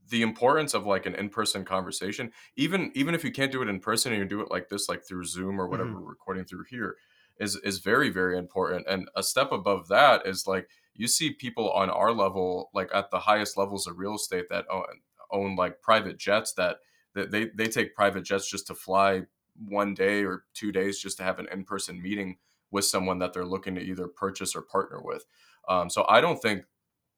the 0.08 0.22
importance 0.22 0.72
of 0.74 0.86
like 0.86 1.04
an 1.04 1.16
in-person 1.16 1.64
conversation 1.64 2.30
even 2.56 2.92
even 2.94 3.12
if 3.12 3.24
you 3.24 3.32
can't 3.32 3.50
do 3.50 3.60
it 3.60 3.68
in 3.68 3.80
person 3.80 4.12
and 4.12 4.22
you 4.22 4.28
do 4.28 4.40
it 4.40 4.52
like 4.52 4.68
this 4.68 4.88
like 4.88 5.04
through 5.04 5.24
zoom 5.24 5.60
or 5.60 5.66
whatever 5.66 5.90
mm-hmm. 5.90 6.04
recording 6.04 6.44
through 6.44 6.62
here 6.70 6.94
is 7.40 7.56
is 7.64 7.80
very 7.80 8.08
very 8.08 8.38
important 8.38 8.86
and 8.88 9.08
a 9.16 9.22
step 9.22 9.50
above 9.50 9.88
that 9.88 10.24
is 10.28 10.46
like 10.46 10.68
you 10.94 11.08
see 11.08 11.32
people 11.32 11.70
on 11.72 11.90
our 11.90 12.12
level 12.12 12.70
like 12.72 12.90
at 12.94 13.10
the 13.10 13.18
highest 13.18 13.56
levels 13.56 13.86
of 13.86 13.98
real 13.98 14.14
estate 14.14 14.46
that 14.48 14.64
own, 14.70 14.84
own 15.30 15.56
like 15.56 15.80
private 15.80 16.18
jets 16.18 16.52
that, 16.52 16.76
that 17.14 17.30
they 17.30 17.46
they 17.56 17.66
take 17.66 17.94
private 17.94 18.22
jets 18.22 18.48
just 18.48 18.66
to 18.66 18.74
fly 18.74 19.22
one 19.66 19.94
day 19.94 20.24
or 20.24 20.44
two 20.54 20.72
days 20.72 21.00
just 21.00 21.16
to 21.16 21.24
have 21.24 21.38
an 21.38 21.48
in-person 21.52 22.00
meeting 22.00 22.36
with 22.72 22.84
someone 22.84 23.18
that 23.18 23.32
they're 23.32 23.44
looking 23.44 23.74
to 23.76 23.80
either 23.80 24.08
purchase 24.08 24.56
or 24.56 24.62
partner 24.62 25.00
with 25.02 25.24
um, 25.68 25.88
so 25.88 26.04
i 26.08 26.20
don't 26.20 26.42
think 26.42 26.64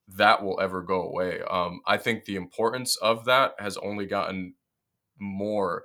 that 0.09 0.43
will 0.43 0.61
ever 0.61 0.83
go 0.83 1.03
away. 1.03 1.41
Um, 1.51 1.81
I 1.87 1.97
think 1.97 2.25
the 2.25 2.37
importance 2.37 2.97
of 2.97 3.25
that 3.25 3.55
has 3.59 3.77
only 3.79 4.07
gotten 4.07 4.55
more 5.19 5.85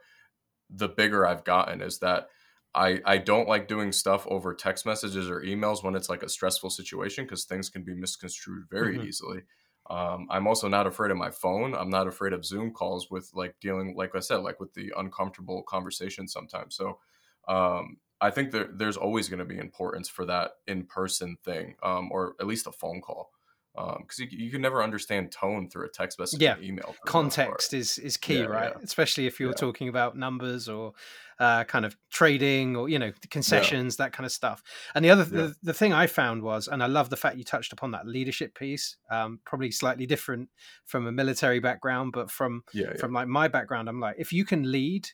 the 0.69 0.89
bigger 0.89 1.25
I've 1.25 1.43
gotten 1.43 1.81
is 1.81 1.99
that 1.99 2.27
I, 2.75 3.01
I 3.05 3.17
don't 3.17 3.47
like 3.47 3.67
doing 3.67 3.91
stuff 3.91 4.27
over 4.27 4.53
text 4.53 4.85
messages 4.85 5.29
or 5.29 5.41
emails 5.41 5.83
when 5.83 5.95
it's 5.95 6.09
like 6.09 6.21
a 6.21 6.29
stressful 6.29 6.69
situation 6.69 7.23
because 7.23 7.45
things 7.45 7.69
can 7.69 7.83
be 7.83 7.95
misconstrued 7.95 8.65
very 8.69 8.97
mm-hmm. 8.97 9.07
easily. 9.07 9.41
Um, 9.89 10.27
I'm 10.29 10.45
also 10.45 10.67
not 10.67 10.85
afraid 10.85 11.09
of 11.09 11.17
my 11.17 11.31
phone. 11.31 11.73
I'm 11.73 11.89
not 11.89 12.05
afraid 12.05 12.33
of 12.33 12.45
Zoom 12.45 12.71
calls 12.71 13.09
with 13.09 13.31
like 13.33 13.55
dealing, 13.59 13.95
like 13.97 14.11
I 14.15 14.19
said, 14.19 14.37
like 14.37 14.59
with 14.59 14.73
the 14.75 14.93
uncomfortable 14.95 15.63
conversation 15.63 16.27
sometimes. 16.27 16.75
So 16.75 16.99
um, 17.47 17.97
I 18.21 18.31
think 18.31 18.51
there, 18.51 18.69
there's 18.71 18.97
always 18.97 19.29
going 19.29 19.39
to 19.39 19.45
be 19.45 19.57
importance 19.57 20.09
for 20.09 20.25
that 20.25 20.51
in 20.67 20.85
person 20.85 21.37
thing 21.43 21.75
um, 21.83 22.09
or 22.11 22.35
at 22.39 22.47
least 22.47 22.67
a 22.67 22.71
phone 22.71 23.01
call 23.01 23.31
because 23.75 24.19
um, 24.19 24.27
you, 24.31 24.45
you 24.45 24.51
can 24.51 24.61
never 24.61 24.83
understand 24.83 25.31
tone 25.31 25.69
through 25.69 25.85
a 25.85 25.89
text 25.89 26.19
message 26.19 26.41
yeah. 26.41 26.55
email. 26.61 26.95
Context 27.05 27.73
is 27.73 27.97
is 27.97 28.17
key, 28.17 28.39
yeah, 28.39 28.45
right? 28.45 28.73
Yeah. 28.75 28.83
Especially 28.83 29.27
if 29.27 29.39
you're 29.39 29.53
talking 29.53 29.87
about 29.87 30.17
numbers 30.17 30.67
or 30.67 30.93
uh, 31.39 31.63
kind 31.63 31.85
of 31.85 31.95
trading 32.09 32.75
or 32.75 32.89
you 32.89 32.99
know 32.99 33.11
concessions, 33.29 33.97
that 33.97 34.11
kind 34.11 34.25
of 34.25 34.31
stuff. 34.31 34.63
And 34.95 35.05
the 35.05 35.11
other 35.11 35.23
the, 35.23 35.55
the 35.63 35.73
thing 35.73 35.93
I 35.93 36.07
found 36.07 36.41
was, 36.43 36.67
and 36.67 36.83
I 36.83 36.87
love 36.87 37.09
the 37.09 37.17
fact 37.17 37.37
you 37.37 37.43
touched 37.43 37.71
upon 37.71 37.91
that 37.91 38.05
leadership 38.05 38.55
piece. 38.55 38.97
Um, 39.09 39.39
probably 39.45 39.71
slightly 39.71 40.05
different 40.05 40.49
from 40.85 41.07
a 41.07 41.11
military 41.11 41.59
background, 41.59 42.11
but 42.11 42.31
from 42.31 42.63
from 42.99 43.13
like 43.13 43.27
my 43.27 43.47
background, 43.47 43.87
I'm 43.87 43.99
like, 43.99 44.15
if 44.17 44.33
you 44.33 44.45
can 44.45 44.69
lead, 44.69 45.09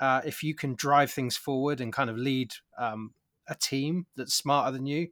uh, 0.00 0.20
if 0.24 0.42
you 0.42 0.54
can 0.54 0.74
drive 0.74 1.10
things 1.10 1.36
forward 1.36 1.80
and 1.80 1.92
kind 1.92 2.10
of 2.10 2.16
lead 2.16 2.52
um, 2.78 3.12
a 3.48 3.54
team 3.54 4.06
that's 4.16 4.34
smarter 4.34 4.72
than 4.72 4.86
you 4.86 5.08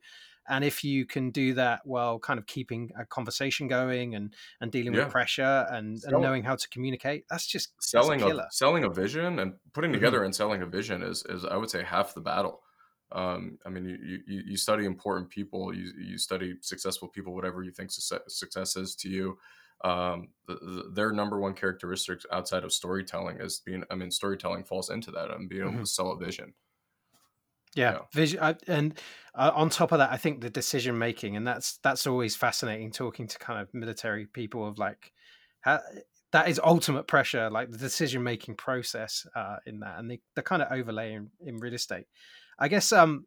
and 0.48 0.64
if 0.64 0.84
you 0.84 1.04
can 1.04 1.30
do 1.30 1.54
that 1.54 1.80
while 1.84 2.18
kind 2.18 2.38
of 2.38 2.46
keeping 2.46 2.90
a 2.98 3.04
conversation 3.04 3.68
going 3.68 4.14
and 4.14 4.34
and 4.60 4.70
dealing 4.70 4.94
yeah. 4.94 5.04
with 5.04 5.12
pressure 5.12 5.66
and, 5.70 5.98
and, 6.04 6.20
knowing 6.20 6.44
how 6.44 6.54
to 6.54 6.68
communicate 6.68 7.24
that's 7.28 7.46
just 7.46 7.72
selling 7.80 8.22
a, 8.22 8.28
a, 8.28 8.46
selling 8.50 8.84
a 8.84 8.90
vision 8.90 9.38
and 9.38 9.54
putting 9.72 9.90
mm-hmm. 9.90 10.00
together 10.00 10.18
mm-hmm. 10.18 10.26
and 10.26 10.34
selling 10.34 10.62
a 10.62 10.66
vision 10.66 11.02
is 11.02 11.24
is 11.28 11.44
i 11.44 11.56
would 11.56 11.70
say 11.70 11.82
half 11.82 12.14
the 12.14 12.20
battle 12.20 12.62
um, 13.12 13.58
I 13.64 13.68
mean, 13.68 13.84
you, 13.84 14.18
you, 14.26 14.42
you 14.46 14.56
study 14.56 14.84
important 14.84 15.30
people, 15.30 15.72
you, 15.72 15.92
you 15.96 16.18
study 16.18 16.56
successful 16.60 17.08
people, 17.08 17.34
whatever 17.34 17.62
you 17.62 17.70
think 17.70 17.90
success 17.92 18.76
is 18.76 18.96
to 18.96 19.08
you. 19.08 19.38
Um, 19.84 20.28
the, 20.46 20.54
the, 20.54 20.90
their 20.94 21.12
number 21.12 21.38
one 21.38 21.54
characteristics 21.54 22.24
outside 22.32 22.64
of 22.64 22.72
storytelling 22.72 23.38
is 23.40 23.60
being, 23.64 23.84
I 23.90 23.94
mean, 23.94 24.10
storytelling 24.10 24.64
falls 24.64 24.90
into 24.90 25.10
that 25.12 25.30
and 25.30 25.48
being 25.48 25.62
able 25.62 25.72
mm-hmm. 25.72 25.80
to 25.80 25.86
sell 25.86 26.12
a 26.12 26.16
vision. 26.16 26.54
Yeah, 27.74 27.92
yeah. 27.92 27.98
vision, 28.14 28.40
I, 28.40 28.54
and 28.66 28.98
uh, 29.34 29.52
on 29.54 29.68
top 29.68 29.92
of 29.92 29.98
that, 29.98 30.10
I 30.10 30.16
think 30.16 30.40
the 30.40 30.48
decision 30.48 30.98
making, 30.98 31.36
and 31.36 31.46
that's 31.46 31.78
that's 31.82 32.06
always 32.06 32.34
fascinating. 32.34 32.90
Talking 32.90 33.26
to 33.26 33.38
kind 33.38 33.60
of 33.60 33.68
military 33.74 34.26
people 34.26 34.66
of 34.66 34.78
like, 34.78 35.12
how, 35.60 35.80
that 36.32 36.48
is 36.48 36.60
ultimate 36.62 37.06
pressure, 37.06 37.50
like 37.50 37.70
the 37.70 37.78
decision 37.78 38.22
making 38.22 38.54
process 38.54 39.26
uh, 39.34 39.56
in 39.66 39.80
that, 39.80 39.98
and 39.98 40.10
the, 40.10 40.20
the 40.34 40.42
kind 40.42 40.62
of 40.62 40.72
overlay 40.72 41.12
in, 41.12 41.30
in 41.40 41.58
real 41.58 41.74
estate. 41.74 42.06
I 42.58 42.68
guess 42.68 42.92
um, 42.92 43.26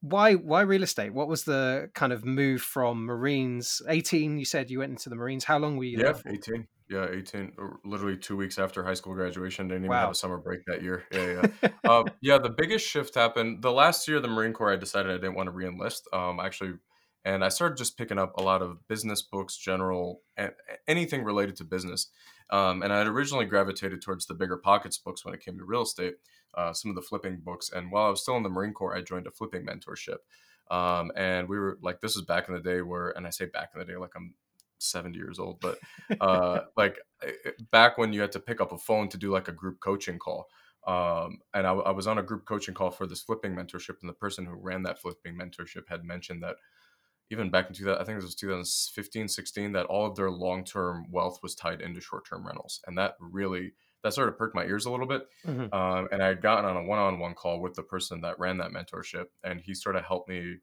why 0.00 0.34
why 0.34 0.62
real 0.62 0.82
estate? 0.82 1.12
What 1.12 1.28
was 1.28 1.44
the 1.44 1.90
kind 1.94 2.12
of 2.12 2.24
move 2.24 2.62
from 2.62 3.04
Marines? 3.04 3.82
Eighteen, 3.88 4.38
you 4.38 4.44
said 4.44 4.70
you 4.70 4.80
went 4.80 4.92
into 4.92 5.08
the 5.08 5.16
Marines. 5.16 5.44
How 5.44 5.58
long 5.58 5.76
were 5.76 5.84
you? 5.84 5.98
Yeah, 5.98 6.14
eighteen. 6.26 6.68
Yeah, 6.88 7.08
18, 7.10 7.52
literally 7.84 8.16
two 8.16 8.36
weeks 8.36 8.60
after 8.60 8.84
high 8.84 8.94
school 8.94 9.14
graduation. 9.14 9.66
Didn't 9.66 9.84
even 9.84 9.90
wow. 9.90 10.02
have 10.02 10.10
a 10.12 10.14
summer 10.14 10.38
break 10.38 10.60
that 10.66 10.82
year. 10.82 11.02
Yeah, 11.10 11.48
yeah. 11.62 11.68
um, 11.90 12.04
yeah, 12.20 12.38
the 12.38 12.54
biggest 12.56 12.86
shift 12.86 13.16
happened 13.16 13.60
the 13.60 13.72
last 13.72 14.06
year 14.06 14.18
of 14.18 14.22
the 14.22 14.28
Marine 14.28 14.52
Corps. 14.52 14.72
I 14.72 14.76
decided 14.76 15.10
I 15.10 15.14
didn't 15.16 15.34
want 15.34 15.48
to 15.48 15.52
reenlist. 15.52 16.02
Um, 16.12 16.38
actually, 16.38 16.74
and 17.26 17.44
I 17.44 17.48
started 17.48 17.76
just 17.76 17.98
picking 17.98 18.20
up 18.20 18.38
a 18.38 18.42
lot 18.42 18.62
of 18.62 18.86
business 18.86 19.20
books, 19.20 19.56
general, 19.56 20.22
anything 20.86 21.24
related 21.24 21.56
to 21.56 21.64
business. 21.64 22.06
Um, 22.50 22.82
and 22.82 22.92
I 22.92 22.98
had 22.98 23.08
originally 23.08 23.46
gravitated 23.46 24.00
towards 24.00 24.26
the 24.26 24.34
BiggerPockets 24.36 25.02
books 25.02 25.24
when 25.24 25.34
it 25.34 25.40
came 25.40 25.58
to 25.58 25.64
real 25.64 25.82
estate, 25.82 26.14
uh, 26.54 26.72
some 26.72 26.88
of 26.88 26.94
the 26.94 27.02
flipping 27.02 27.38
books. 27.38 27.68
And 27.74 27.90
while 27.90 28.06
I 28.06 28.10
was 28.10 28.22
still 28.22 28.36
in 28.36 28.44
the 28.44 28.48
Marine 28.48 28.72
Corps, 28.72 28.94
I 28.94 29.02
joined 29.02 29.26
a 29.26 29.32
flipping 29.32 29.66
mentorship. 29.66 30.18
Um, 30.70 31.10
and 31.16 31.48
we 31.48 31.58
were 31.58 31.78
like, 31.82 32.00
this 32.00 32.14
is 32.14 32.22
back 32.22 32.46
in 32.46 32.54
the 32.54 32.60
day 32.60 32.80
where, 32.80 33.10
and 33.10 33.26
I 33.26 33.30
say 33.30 33.46
back 33.46 33.70
in 33.74 33.80
the 33.80 33.84
day, 33.84 33.96
like 33.96 34.12
I'm 34.14 34.34
70 34.78 35.18
years 35.18 35.40
old, 35.40 35.58
but 35.58 35.78
uh, 36.20 36.60
like 36.76 36.96
eh, 37.24 37.32
eh, 37.44 37.50
back 37.72 37.98
when 37.98 38.12
you 38.12 38.20
had 38.20 38.32
to 38.32 38.40
pick 38.40 38.60
up 38.60 38.70
a 38.70 38.78
phone 38.78 39.08
to 39.08 39.18
do 39.18 39.32
like 39.32 39.48
a 39.48 39.52
group 39.52 39.80
coaching 39.80 40.20
call. 40.20 40.46
Um, 40.86 41.40
and 41.52 41.66
I, 41.66 41.72
I, 41.72 41.90
was 41.90 42.06
on 42.06 42.18
a 42.18 42.22
group 42.22 42.44
coaching 42.44 42.72
call 42.72 42.92
for 42.92 43.08
this 43.08 43.20
flipping 43.20 43.56
mentorship, 43.56 43.96
and 44.00 44.08
the 44.08 44.14
person 44.14 44.46
who 44.46 44.54
ran 44.54 44.84
that 44.84 45.00
flipping 45.00 45.36
mentorship 45.36 45.88
had 45.88 46.04
mentioned 46.04 46.44
that 46.44 46.54
even 47.30 47.50
back 47.50 47.68
in 47.68 47.74
2000, 47.74 48.00
I 48.00 48.04
think 48.04 48.18
it 48.18 48.24
was 48.24 48.34
2015, 48.34 49.28
16, 49.28 49.72
that 49.72 49.86
all 49.86 50.06
of 50.06 50.16
their 50.16 50.30
long 50.30 50.64
term 50.64 51.06
wealth 51.10 51.40
was 51.42 51.54
tied 51.54 51.80
into 51.80 52.00
short 52.00 52.26
term 52.28 52.46
rentals. 52.46 52.80
And 52.86 52.96
that 52.98 53.14
really, 53.20 53.72
that 54.02 54.14
sort 54.14 54.28
of 54.28 54.38
perked 54.38 54.54
my 54.54 54.64
ears 54.64 54.86
a 54.86 54.90
little 54.90 55.06
bit. 55.06 55.22
Mm-hmm. 55.46 55.74
Um, 55.74 56.08
and 56.12 56.22
I 56.22 56.28
had 56.28 56.42
gotten 56.42 56.64
on 56.64 56.76
a 56.76 56.84
one 56.84 56.98
on 56.98 57.18
one 57.18 57.34
call 57.34 57.60
with 57.60 57.74
the 57.74 57.82
person 57.82 58.20
that 58.20 58.38
ran 58.38 58.58
that 58.58 58.70
mentorship, 58.70 59.26
and 59.42 59.60
he 59.60 59.74
sort 59.74 59.96
of 59.96 60.04
helped 60.04 60.28
me 60.28 60.56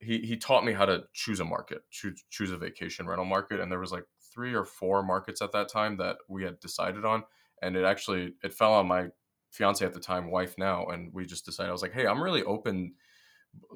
he 0.00 0.18
he 0.20 0.36
taught 0.36 0.64
me 0.64 0.72
how 0.72 0.84
to 0.86 1.04
choose 1.12 1.40
a 1.40 1.44
market, 1.44 1.82
choose 1.90 2.24
choose 2.30 2.50
a 2.50 2.56
vacation 2.56 3.06
rental 3.06 3.24
market, 3.24 3.60
and 3.60 3.70
there 3.70 3.80
was 3.80 3.92
like 3.92 4.04
three 4.32 4.54
or 4.54 4.64
four 4.64 5.02
markets 5.02 5.42
at 5.42 5.52
that 5.52 5.68
time 5.68 5.96
that 5.96 6.16
we 6.28 6.44
had 6.44 6.60
decided 6.60 7.04
on, 7.04 7.24
and 7.62 7.76
it 7.76 7.84
actually 7.84 8.34
it 8.42 8.54
fell 8.54 8.74
on 8.74 8.86
my 8.86 9.08
fiance 9.50 9.84
at 9.84 9.92
the 9.92 10.00
time, 10.00 10.30
wife 10.30 10.54
now, 10.58 10.86
and 10.86 11.12
we 11.12 11.26
just 11.26 11.44
decided 11.44 11.70
I 11.70 11.72
was 11.72 11.82
like, 11.82 11.92
hey, 11.92 12.06
I'm 12.06 12.22
really 12.22 12.44
open. 12.44 12.94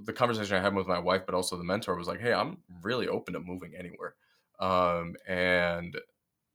The 0.05 0.13
conversation 0.13 0.57
I 0.57 0.61
had 0.61 0.75
with 0.75 0.87
my 0.87 0.99
wife, 0.99 1.23
but 1.27 1.35
also 1.35 1.57
the 1.57 1.65
mentor 1.65 1.97
was 1.97 2.09
like, 2.09 2.21
hey, 2.21 2.33
I'm 2.33 2.59
really 2.83 3.09
open 3.09 3.35
to 3.35 3.41
moving 3.41 3.75
anywhere, 3.79 4.15
um, 4.59 5.15
and 5.27 5.97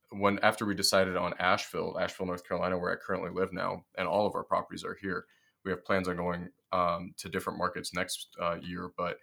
when 0.09 0.39
after 0.39 0.65
we 0.65 0.75
decided 0.75 1.17
on 1.17 1.33
Asheville, 1.39 1.97
Asheville, 1.99 2.27
North 2.27 2.47
Carolina, 2.47 2.77
where 2.77 2.91
I 2.91 2.95
currently 2.95 3.31
live 3.31 3.51
now, 3.51 3.85
and 3.97 4.07
all 4.07 4.25
of 4.25 4.35
our 4.35 4.43
properties 4.43 4.83
are 4.83 4.97
here. 5.01 5.25
We 5.65 5.71
have 5.71 5.83
plans 5.83 6.07
on 6.07 6.15
going 6.15 6.49
um, 6.71 7.13
to 7.17 7.29
different 7.29 7.59
markets 7.59 7.93
next 7.93 8.29
uh, 8.41 8.57
year, 8.61 8.91
but 8.97 9.17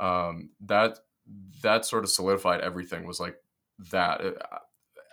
um, 0.00 0.50
that 0.60 0.98
that 1.62 1.84
sort 1.84 2.04
of 2.04 2.10
solidified 2.10 2.60
everything. 2.60 3.06
Was 3.06 3.20
like 3.20 3.36
that. 3.90 4.20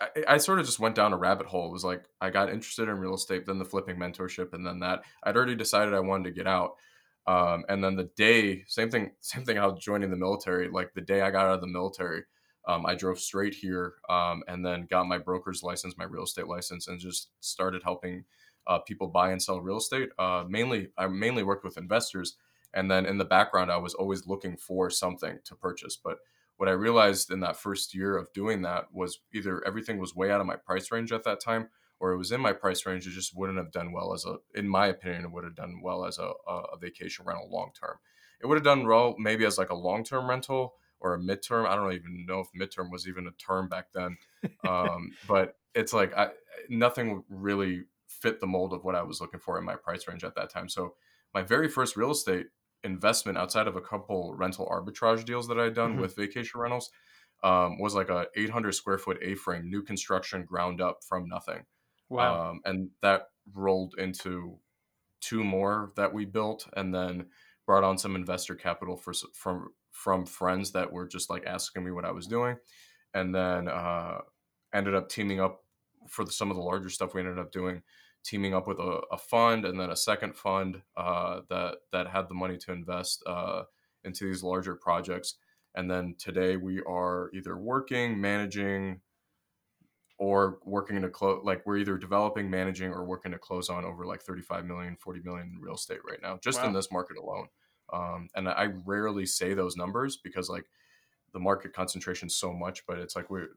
I, 0.00 0.34
I, 0.34 0.36
sort 0.36 0.58
of 0.58 0.66
just 0.66 0.78
went 0.78 0.94
down 0.94 1.14
a 1.14 1.16
rabbit 1.16 1.46
hole. 1.46 1.68
It 1.68 1.72
was 1.72 1.84
like 1.84 2.04
I 2.20 2.30
got 2.30 2.50
interested 2.50 2.88
in 2.88 2.98
real 2.98 3.14
estate, 3.14 3.46
then 3.46 3.58
the 3.58 3.64
flipping 3.64 3.96
mentorship, 3.96 4.52
and 4.52 4.66
then 4.66 4.80
that. 4.80 5.02
I'd 5.22 5.36
already 5.36 5.54
decided 5.54 5.94
I 5.94 6.00
wanted 6.00 6.24
to 6.24 6.36
get 6.36 6.46
out. 6.46 6.72
Um, 7.26 7.64
and 7.68 7.82
then 7.82 7.96
the 7.96 8.10
day, 8.16 8.64
same 8.66 8.90
thing, 8.90 9.12
same 9.20 9.44
thing. 9.44 9.56
How 9.56 9.72
joining 9.72 10.10
the 10.10 10.16
military, 10.16 10.68
like 10.68 10.94
the 10.94 11.00
day 11.00 11.22
I 11.22 11.30
got 11.30 11.46
out 11.46 11.54
of 11.54 11.60
the 11.60 11.66
military, 11.66 12.22
um, 12.68 12.84
I 12.86 12.94
drove 12.94 13.18
straight 13.18 13.54
here 13.54 13.94
um, 14.08 14.42
and 14.48 14.64
then 14.64 14.86
got 14.90 15.06
my 15.06 15.18
broker's 15.18 15.62
license, 15.62 15.96
my 15.96 16.04
real 16.04 16.24
estate 16.24 16.48
license, 16.48 16.88
and 16.88 16.98
just 16.98 17.30
started 17.40 17.82
helping 17.82 18.24
uh, 18.66 18.78
people 18.80 19.06
buy 19.06 19.30
and 19.30 19.42
sell 19.42 19.60
real 19.60 19.78
estate. 19.78 20.10
Uh, 20.18 20.44
mainly, 20.48 20.88
I 20.98 21.06
mainly 21.06 21.42
worked 21.44 21.64
with 21.64 21.78
investors, 21.78 22.36
and 22.74 22.90
then 22.90 23.06
in 23.06 23.18
the 23.18 23.24
background, 23.24 23.70
I 23.70 23.76
was 23.76 23.94
always 23.94 24.26
looking 24.26 24.56
for 24.56 24.90
something 24.90 25.38
to 25.44 25.54
purchase. 25.54 25.96
But 25.96 26.18
what 26.56 26.68
I 26.68 26.72
realized 26.72 27.30
in 27.30 27.40
that 27.40 27.56
first 27.56 27.94
year 27.94 28.16
of 28.16 28.32
doing 28.32 28.62
that 28.62 28.86
was 28.92 29.20
either 29.32 29.64
everything 29.66 29.98
was 29.98 30.16
way 30.16 30.30
out 30.30 30.40
of 30.40 30.46
my 30.46 30.56
price 30.56 30.90
range 30.90 31.12
at 31.12 31.24
that 31.24 31.40
time, 31.40 31.68
or 31.98 32.12
it 32.12 32.18
was 32.18 32.32
in 32.32 32.40
my 32.40 32.52
price 32.52 32.84
range. 32.86 33.06
It 33.06 33.10
just 33.10 33.36
wouldn't 33.36 33.58
have 33.58 33.72
done 33.72 33.92
well 33.92 34.12
as 34.12 34.24
a, 34.24 34.36
in 34.54 34.68
my 34.68 34.86
opinion, 34.86 35.24
it 35.24 35.32
would 35.32 35.44
have 35.44 35.56
done 35.56 35.80
well 35.82 36.04
as 36.04 36.18
a, 36.18 36.32
a 36.48 36.76
vacation 36.80 37.24
rental 37.26 37.48
long 37.50 37.70
term. 37.78 37.96
It 38.40 38.46
would 38.46 38.56
have 38.56 38.64
done 38.64 38.86
well 38.86 39.16
maybe 39.18 39.44
as 39.44 39.58
like 39.58 39.70
a 39.70 39.74
long 39.74 40.04
term 40.04 40.28
rental 40.28 40.74
or 41.00 41.14
a 41.14 41.18
midterm. 41.18 41.66
I 41.66 41.74
don't 41.74 41.92
even 41.92 42.26
know 42.26 42.40
if 42.40 42.48
midterm 42.58 42.90
was 42.90 43.06
even 43.08 43.26
a 43.26 43.32
term 43.32 43.68
back 43.68 43.86
then. 43.94 44.16
Um, 44.66 45.12
but 45.28 45.56
it's 45.74 45.92
like 45.92 46.16
I, 46.16 46.30
nothing 46.68 47.24
really 47.28 47.84
fit 48.08 48.40
the 48.40 48.46
mold 48.46 48.72
of 48.72 48.84
what 48.84 48.94
I 48.94 49.02
was 49.02 49.20
looking 49.20 49.40
for 49.40 49.58
in 49.58 49.64
my 49.64 49.76
price 49.76 50.06
range 50.08 50.24
at 50.24 50.34
that 50.36 50.50
time. 50.50 50.68
So 50.68 50.94
my 51.34 51.42
very 51.42 51.68
first 51.68 51.96
real 51.96 52.10
estate 52.10 52.46
investment 52.84 53.36
outside 53.36 53.66
of 53.66 53.76
a 53.76 53.80
couple 53.80 54.34
rental 54.34 54.66
arbitrage 54.70 55.24
deals 55.24 55.48
that 55.48 55.58
I'd 55.58 55.74
done 55.74 55.92
mm-hmm. 55.92 56.00
with 56.02 56.16
vacation 56.16 56.60
rentals 56.60 56.90
um, 57.42 57.78
was 57.78 57.94
like 57.94 58.08
a 58.08 58.26
800 58.34 58.72
square 58.72 58.98
foot 58.98 59.18
A-frame, 59.22 59.68
new 59.68 59.82
construction, 59.82 60.44
ground 60.44 60.80
up 60.80 60.98
from 61.06 61.28
nothing. 61.28 61.64
Wow! 62.08 62.50
Um, 62.50 62.60
and 62.64 62.90
that 63.02 63.28
rolled 63.52 63.94
into 63.98 64.58
two 65.20 65.44
more 65.44 65.92
that 65.96 66.12
we 66.12 66.24
built, 66.24 66.68
and 66.76 66.94
then 66.94 67.26
brought 67.66 67.84
on 67.84 67.98
some 67.98 68.16
investor 68.16 68.54
capital 68.54 68.96
for 68.96 69.12
from 69.34 69.68
from 69.90 70.26
friends 70.26 70.72
that 70.72 70.92
were 70.92 71.06
just 71.06 71.30
like 71.30 71.46
asking 71.46 71.84
me 71.84 71.90
what 71.90 72.04
I 72.04 72.12
was 72.12 72.26
doing, 72.26 72.56
and 73.14 73.34
then 73.34 73.68
uh, 73.68 74.20
ended 74.72 74.94
up 74.94 75.08
teaming 75.08 75.40
up 75.40 75.64
for 76.08 76.24
the, 76.24 76.32
some 76.32 76.50
of 76.50 76.56
the 76.56 76.62
larger 76.62 76.90
stuff 76.90 77.14
we 77.14 77.20
ended 77.20 77.38
up 77.38 77.52
doing 77.52 77.82
teaming 78.24 78.54
up 78.54 78.66
with 78.66 78.78
a, 78.78 79.00
a 79.12 79.16
fund 79.16 79.64
and 79.64 79.78
then 79.78 79.90
a 79.90 79.96
second 79.96 80.34
fund 80.34 80.82
uh, 80.96 81.40
that 81.48 81.76
that 81.92 82.08
had 82.08 82.28
the 82.28 82.34
money 82.34 82.56
to 82.58 82.72
invest 82.72 83.22
uh, 83.26 83.62
into 84.04 84.26
these 84.26 84.42
larger 84.42 84.74
projects. 84.74 85.36
And 85.74 85.90
then 85.90 86.14
today 86.18 86.56
we 86.56 86.82
are 86.82 87.30
either 87.34 87.56
working, 87.56 88.20
managing, 88.20 89.00
or 90.18 90.58
working 90.64 91.00
to 91.02 91.08
close. 91.08 91.42
Like 91.44 91.64
we're 91.66 91.78
either 91.78 91.98
developing, 91.98 92.50
managing, 92.50 92.90
or 92.90 93.04
working 93.04 93.32
to 93.32 93.38
close 93.38 93.68
on 93.68 93.84
over 93.84 94.06
like 94.06 94.22
35 94.22 94.64
million, 94.64 94.96
40 94.96 95.20
million 95.24 95.52
in 95.54 95.60
real 95.60 95.74
estate 95.74 96.00
right 96.08 96.20
now, 96.22 96.38
just 96.42 96.60
wow. 96.60 96.68
in 96.68 96.72
this 96.72 96.90
market 96.90 97.16
alone. 97.16 97.48
Um, 97.92 98.28
and 98.34 98.48
I 98.48 98.70
rarely 98.84 99.26
say 99.26 99.54
those 99.54 99.76
numbers 99.76 100.16
because 100.16 100.48
like 100.48 100.64
the 101.32 101.38
market 101.38 101.72
concentration 101.72 102.28
so 102.30 102.52
much, 102.52 102.86
but 102.86 102.98
it's 102.98 103.14
like 103.14 103.30
we're 103.30 103.48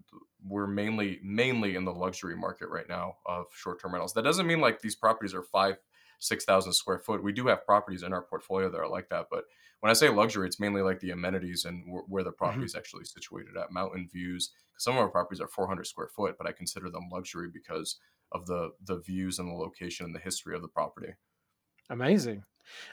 we're 0.46 0.68
mainly 0.68 1.20
mainly 1.24 1.76
in 1.76 1.86
the 1.86 1.94
luxury 1.94 2.36
market 2.36 2.70
right 2.70 2.88
now 2.90 3.16
of 3.26 3.46
short 3.54 3.82
term 3.82 3.94
rentals. 3.94 4.14
That 4.14 4.24
doesn't 4.24 4.46
mean 4.46 4.60
like 4.60 4.82
these 4.82 4.96
properties 4.96 5.34
are 5.34 5.44
five 5.44 5.78
six 6.20 6.46
thousand 6.46 6.74
square 6.74 7.00
foot. 7.00 7.24
We 7.24 7.34
do 7.34 7.48
have 7.48 7.66
properties 7.66 8.04
in 8.04 8.14
our 8.14 8.22
portfolio 8.22 8.70
that 8.70 8.80
are 8.80 8.90
like 8.90 9.10
that, 9.10 9.28
but 9.32 9.46
when 9.80 9.90
I 9.90 9.94
say 9.94 10.10
luxury, 10.10 10.46
it's 10.46 10.60
mainly 10.60 10.82
like 10.82 11.00
the 11.00 11.12
amenities 11.12 11.66
and 11.66 11.84
where 12.08 12.24
the 12.24 12.32
property 12.32 12.60
mm-hmm. 12.60 12.66
is 12.66 12.76
actually 12.76 13.06
situated 13.06 13.56
at 13.56 13.72
mountain 13.72 14.10
views. 14.12 14.52
Some 14.78 14.96
of 14.96 15.00
our 15.00 15.10
properties 15.10 15.40
are 15.40 15.48
400 15.48 15.88
square 15.88 16.08
foot, 16.08 16.36
but 16.38 16.48
I 16.48 16.52
consider 16.52 16.90
them 16.90 17.10
luxury 17.12 17.50
because 17.52 17.98
of 18.32 18.46
the 18.46 18.72
the 18.86 19.00
views 19.00 19.40
and 19.40 19.50
the 19.50 19.56
location 19.56 20.06
and 20.06 20.14
the 20.14 20.20
history 20.20 20.56
of 20.56 20.62
the 20.62 20.68
property. 20.68 21.14
Amazing. 21.90 22.44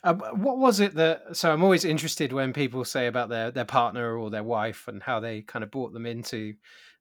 Uh, 0.03 0.15
what 0.15 0.59
was 0.59 0.81
it 0.81 0.95
that? 0.95 1.37
So 1.37 1.53
I'm 1.53 1.63
always 1.63 1.85
interested 1.85 2.33
when 2.33 2.53
people 2.53 2.85
say 2.85 3.09
about 3.09 3.29
their 3.29 3.51
their 3.51 3.65
partner 3.65 4.17
or 4.17 4.31
their 4.31 4.45
wife 4.45 4.89
and 4.89 5.03
how 5.03 5.21
they 5.21 5.43
kind 5.43 5.63
of 5.63 5.71
brought 5.71 5.93
them 5.93 6.07
into 6.07 6.55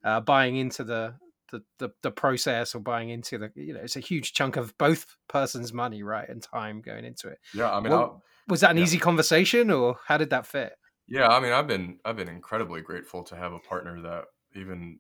uh, 0.04 0.20
buying 0.20 0.56
into 0.56 0.84
the, 0.84 1.16
the, 1.52 1.62
the 1.80 1.90
the 2.02 2.12
process 2.12 2.76
or 2.76 2.80
buying 2.80 3.10
into 3.10 3.38
the 3.38 3.52
you 3.56 3.74
know 3.74 3.80
it's 3.82 3.96
a 3.96 4.02
huge 4.02 4.34
chunk 4.34 4.56
of 4.56 4.78
both 4.78 5.06
persons' 5.28 5.74
money 5.74 6.04
right 6.04 6.28
and 6.28 6.42
time 6.42 6.82
going 6.82 7.06
into 7.06 7.28
it. 7.28 7.40
Yeah, 7.54 7.72
I 7.72 7.80
mean, 7.80 7.92
what, 7.92 8.18
was 8.48 8.62
that 8.62 8.72
an 8.72 8.78
yeah. 8.78 8.84
easy 8.84 8.98
conversation 8.98 9.72
or 9.72 9.98
how 10.06 10.18
did 10.18 10.30
that 10.32 10.46
fit? 10.46 10.74
Yeah, 11.08 11.28
I 11.28 11.40
mean, 11.40 11.52
I've 11.52 11.68
been 11.68 12.00
I've 12.06 12.18
been 12.18 12.30
incredibly 12.30 12.82
grateful 12.82 13.24
to 13.24 13.36
have 13.36 13.54
a 13.54 13.60
partner 13.60 14.02
that 14.02 14.26
even 14.56 15.00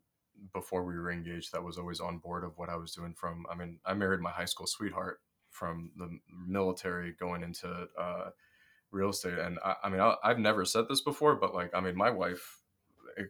before 0.54 0.84
we 0.84 0.94
were 0.96 1.12
engaged 1.12 1.52
that 1.54 1.64
was 1.64 1.78
always 1.78 2.00
on 2.00 2.20
board 2.20 2.44
of 2.44 2.52
what 2.58 2.70
I 2.70 2.75
was 2.75 2.92
doing 2.92 3.14
from 3.16 3.46
I 3.50 3.56
mean 3.56 3.80
I 3.86 3.94
married 3.94 4.20
my 4.20 4.32
high 4.32 4.46
school 4.46 4.68
sweetheart 4.68 5.20
from 5.56 5.92
the 5.98 6.10
military 6.48 7.16
going 7.18 7.42
into 7.42 7.88
uh, 7.98 8.30
real 8.92 9.10
estate. 9.10 9.38
And 9.40 9.58
I, 9.64 9.75
I 9.84 9.90
mean, 9.90 10.02
I, 10.02 10.16
I've 10.24 10.40
never 10.40 10.66
said 10.66 10.86
this 10.90 11.02
before, 11.02 11.36
but 11.36 11.56
like, 11.56 11.72
I 11.74 11.80
mean, 11.80 11.96
my 11.96 12.10
wife 12.10 12.60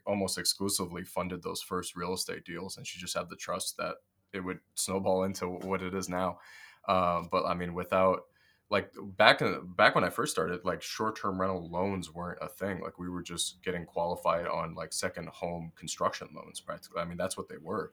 almost 0.06 0.38
exclusively 0.38 1.04
funded 1.04 1.44
those 1.44 1.62
first 1.62 1.96
real 1.96 2.14
estate 2.14 2.46
deals, 2.46 2.78
and 2.78 2.86
she 2.86 3.00
just 3.00 3.16
had 3.16 3.30
the 3.30 3.36
trust 3.36 3.78
that 3.78 3.96
it 4.34 4.40
would 4.40 4.60
snowball 4.76 5.24
into 5.24 5.48
what 5.48 5.82
it 5.82 5.94
is 5.94 6.10
now. 6.10 6.40
Um, 6.88 7.30
but 7.32 7.46
I 7.46 7.54
mean, 7.54 7.74
without 7.74 8.24
like 8.70 8.92
back 9.18 9.42
in 9.42 9.74
back 9.76 9.96
when 9.96 10.04
I 10.04 10.10
first 10.10 10.32
started, 10.32 10.66
like 10.66 10.82
short 10.82 11.20
term 11.20 11.40
rental 11.40 11.70
loans 11.70 12.14
weren't 12.14 12.40
a 12.42 12.48
thing. 12.48 12.82
Like 12.82 12.98
we 12.98 13.10
were 13.10 13.24
just 13.24 13.64
getting 13.64 13.86
qualified 13.86 14.48
on 14.48 14.76
like 14.76 14.94
second 14.94 15.30
home 15.30 15.72
construction 15.76 16.30
loans, 16.36 16.60
practically. 16.60 17.02
I 17.02 17.06
mean, 17.06 17.18
that's 17.18 17.38
what 17.38 17.48
they 17.48 17.58
were. 17.62 17.92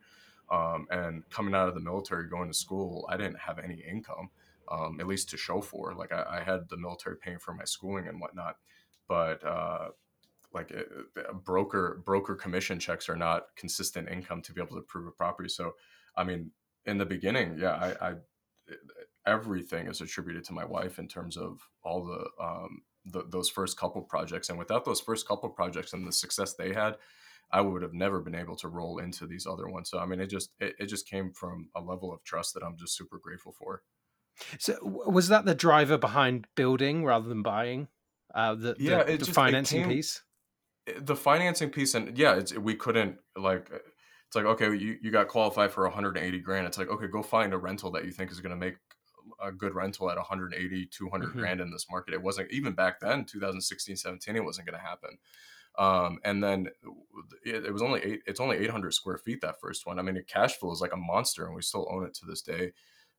Um, 0.50 0.86
and 0.90 1.28
coming 1.30 1.54
out 1.54 1.68
of 1.68 1.74
the 1.74 1.80
military, 1.80 2.28
going 2.28 2.48
to 2.48 2.54
school, 2.54 3.06
I 3.08 3.16
didn't 3.16 3.38
have 3.38 3.58
any 3.58 3.82
income, 3.88 4.28
um, 4.70 4.98
at 5.00 5.06
least 5.06 5.30
to 5.30 5.36
show 5.36 5.60
for. 5.60 5.94
Like 5.94 6.12
I, 6.12 6.40
I, 6.40 6.42
had 6.42 6.68
the 6.68 6.76
military 6.76 7.16
paying 7.16 7.38
for 7.38 7.54
my 7.54 7.64
schooling 7.64 8.06
and 8.06 8.20
whatnot, 8.20 8.56
but 9.08 9.42
uh, 9.46 9.88
like 10.54 10.70
it, 10.70 10.88
broker 11.44 12.02
broker 12.04 12.34
commission 12.34 12.78
checks 12.78 13.08
are 13.08 13.16
not 13.16 13.46
consistent 13.56 14.08
income 14.08 14.42
to 14.42 14.52
be 14.52 14.60
able 14.60 14.76
to 14.76 14.82
prove 14.82 15.06
a 15.06 15.10
property. 15.10 15.48
So, 15.48 15.72
I 16.16 16.24
mean, 16.24 16.50
in 16.84 16.98
the 16.98 17.06
beginning, 17.06 17.58
yeah, 17.58 17.74
I, 18.00 18.08
I 18.08 18.14
everything 19.26 19.86
is 19.86 20.00
attributed 20.00 20.44
to 20.44 20.52
my 20.52 20.64
wife 20.64 20.98
in 20.98 21.08
terms 21.08 21.36
of 21.36 21.60
all 21.84 22.04
the, 22.04 22.44
um, 22.44 22.82
the 23.04 23.24
those 23.28 23.48
first 23.48 23.76
couple 23.76 24.02
projects, 24.02 24.48
and 24.48 24.58
without 24.58 24.84
those 24.84 25.00
first 25.00 25.26
couple 25.26 25.48
projects 25.50 25.92
and 25.92 26.06
the 26.06 26.12
success 26.12 26.54
they 26.54 26.72
had, 26.72 26.96
I 27.50 27.60
would 27.60 27.82
have 27.82 27.94
never 27.94 28.20
been 28.20 28.34
able 28.34 28.56
to 28.56 28.68
roll 28.68 28.98
into 28.98 29.26
these 29.26 29.46
other 29.46 29.68
ones. 29.68 29.90
So 29.90 29.98
I 29.98 30.06
mean, 30.06 30.20
it 30.20 30.28
just 30.28 30.50
it, 30.60 30.74
it 30.78 30.86
just 30.86 31.08
came 31.08 31.32
from 31.32 31.68
a 31.74 31.80
level 31.80 32.12
of 32.12 32.22
trust 32.24 32.54
that 32.54 32.62
I'm 32.62 32.76
just 32.78 32.96
super 32.96 33.18
grateful 33.18 33.52
for. 33.52 33.82
So 34.58 34.78
was 34.82 35.28
that 35.28 35.44
the 35.44 35.54
driver 35.54 35.98
behind 35.98 36.46
building 36.56 37.04
rather 37.04 37.28
than 37.28 37.42
buying? 37.42 37.88
Uh, 38.34 38.54
the, 38.54 38.76
yeah, 38.78 39.02
the, 39.02 39.12
the 39.12 39.18
just, 39.18 39.32
financing 39.32 39.82
came, 39.82 39.90
piece. 39.90 40.22
The 41.00 41.16
financing 41.16 41.70
piece, 41.70 41.94
and 41.94 42.16
yeah, 42.16 42.34
it's 42.34 42.56
we 42.56 42.74
couldn't 42.74 43.18
like. 43.36 43.70
It's 44.26 44.36
like 44.36 44.46
okay, 44.46 44.74
you, 44.74 44.98
you 45.02 45.10
got 45.10 45.28
qualified 45.28 45.72
for 45.72 45.84
180 45.84 46.38
grand. 46.40 46.66
It's 46.66 46.78
like 46.78 46.88
okay, 46.88 47.06
go 47.06 47.22
find 47.22 47.52
a 47.52 47.58
rental 47.58 47.90
that 47.92 48.04
you 48.04 48.12
think 48.12 48.30
is 48.30 48.40
going 48.40 48.50
to 48.50 48.56
make 48.56 48.76
a 49.42 49.52
good 49.52 49.74
rental 49.74 50.10
at 50.10 50.16
180 50.16 50.86
200 50.86 51.28
mm-hmm. 51.28 51.38
grand 51.38 51.60
in 51.60 51.70
this 51.70 51.86
market 51.88 52.12
it 52.12 52.20
wasn't 52.20 52.50
even 52.50 52.72
back 52.72 52.98
then 52.98 53.24
2016 53.24 53.94
17 53.94 54.34
it 54.34 54.44
wasn't 54.44 54.66
going 54.66 54.76
to 54.76 54.84
happen 54.84 55.16
um, 55.78 56.18
and 56.24 56.42
then 56.42 56.68
it, 57.44 57.64
it, 57.64 57.72
was 57.72 57.82
only 57.82 58.00
eight, 58.02 58.22
it's 58.26 58.40
only 58.40 58.58
800 58.58 58.92
square 58.92 59.16
feet 59.16 59.40
that 59.40 59.60
first 59.60 59.86
one. 59.86 59.98
I 59.98 60.02
mean, 60.02 60.16
the 60.16 60.22
cash 60.22 60.56
flow 60.56 60.72
is 60.72 60.80
like 60.80 60.92
a 60.92 60.98
monster, 60.98 61.46
and 61.46 61.54
we 61.54 61.62
still 61.62 61.88
own 61.90 62.04
it 62.04 62.14
to 62.14 62.26
this 62.26 62.42
day. 62.42 62.72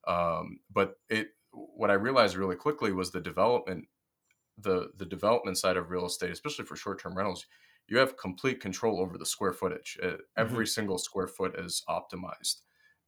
Um, 0.07 0.59
but 0.71 0.95
it 1.09 1.29
what 1.51 1.91
I 1.91 1.93
realized 1.93 2.35
really 2.35 2.55
quickly 2.55 2.91
was 2.91 3.11
the 3.11 3.21
development 3.21 3.85
the 4.57 4.89
the 4.97 5.05
development 5.05 5.57
side 5.57 5.77
of 5.77 5.89
real 5.89 6.05
estate, 6.05 6.31
especially 6.31 6.65
for 6.65 6.75
short 6.75 6.99
term 7.01 7.15
rentals. 7.15 7.45
You 7.87 7.97
have 7.97 8.17
complete 8.17 8.61
control 8.61 9.01
over 9.01 9.17
the 9.17 9.25
square 9.25 9.53
footage. 9.53 9.97
It, 10.01 10.05
mm-hmm. 10.05 10.21
Every 10.37 10.67
single 10.67 10.97
square 10.97 11.27
foot 11.27 11.59
is 11.59 11.83
optimized, 11.89 12.61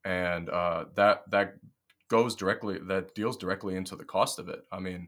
and 0.03 0.49
uh, 0.49 0.85
that 0.95 1.29
that 1.31 1.55
goes 2.09 2.35
directly 2.35 2.79
that 2.87 3.15
deals 3.15 3.37
directly 3.37 3.75
into 3.75 3.95
the 3.95 4.03
cost 4.03 4.39
of 4.39 4.49
it. 4.49 4.61
I 4.71 4.79
mean, 4.79 5.07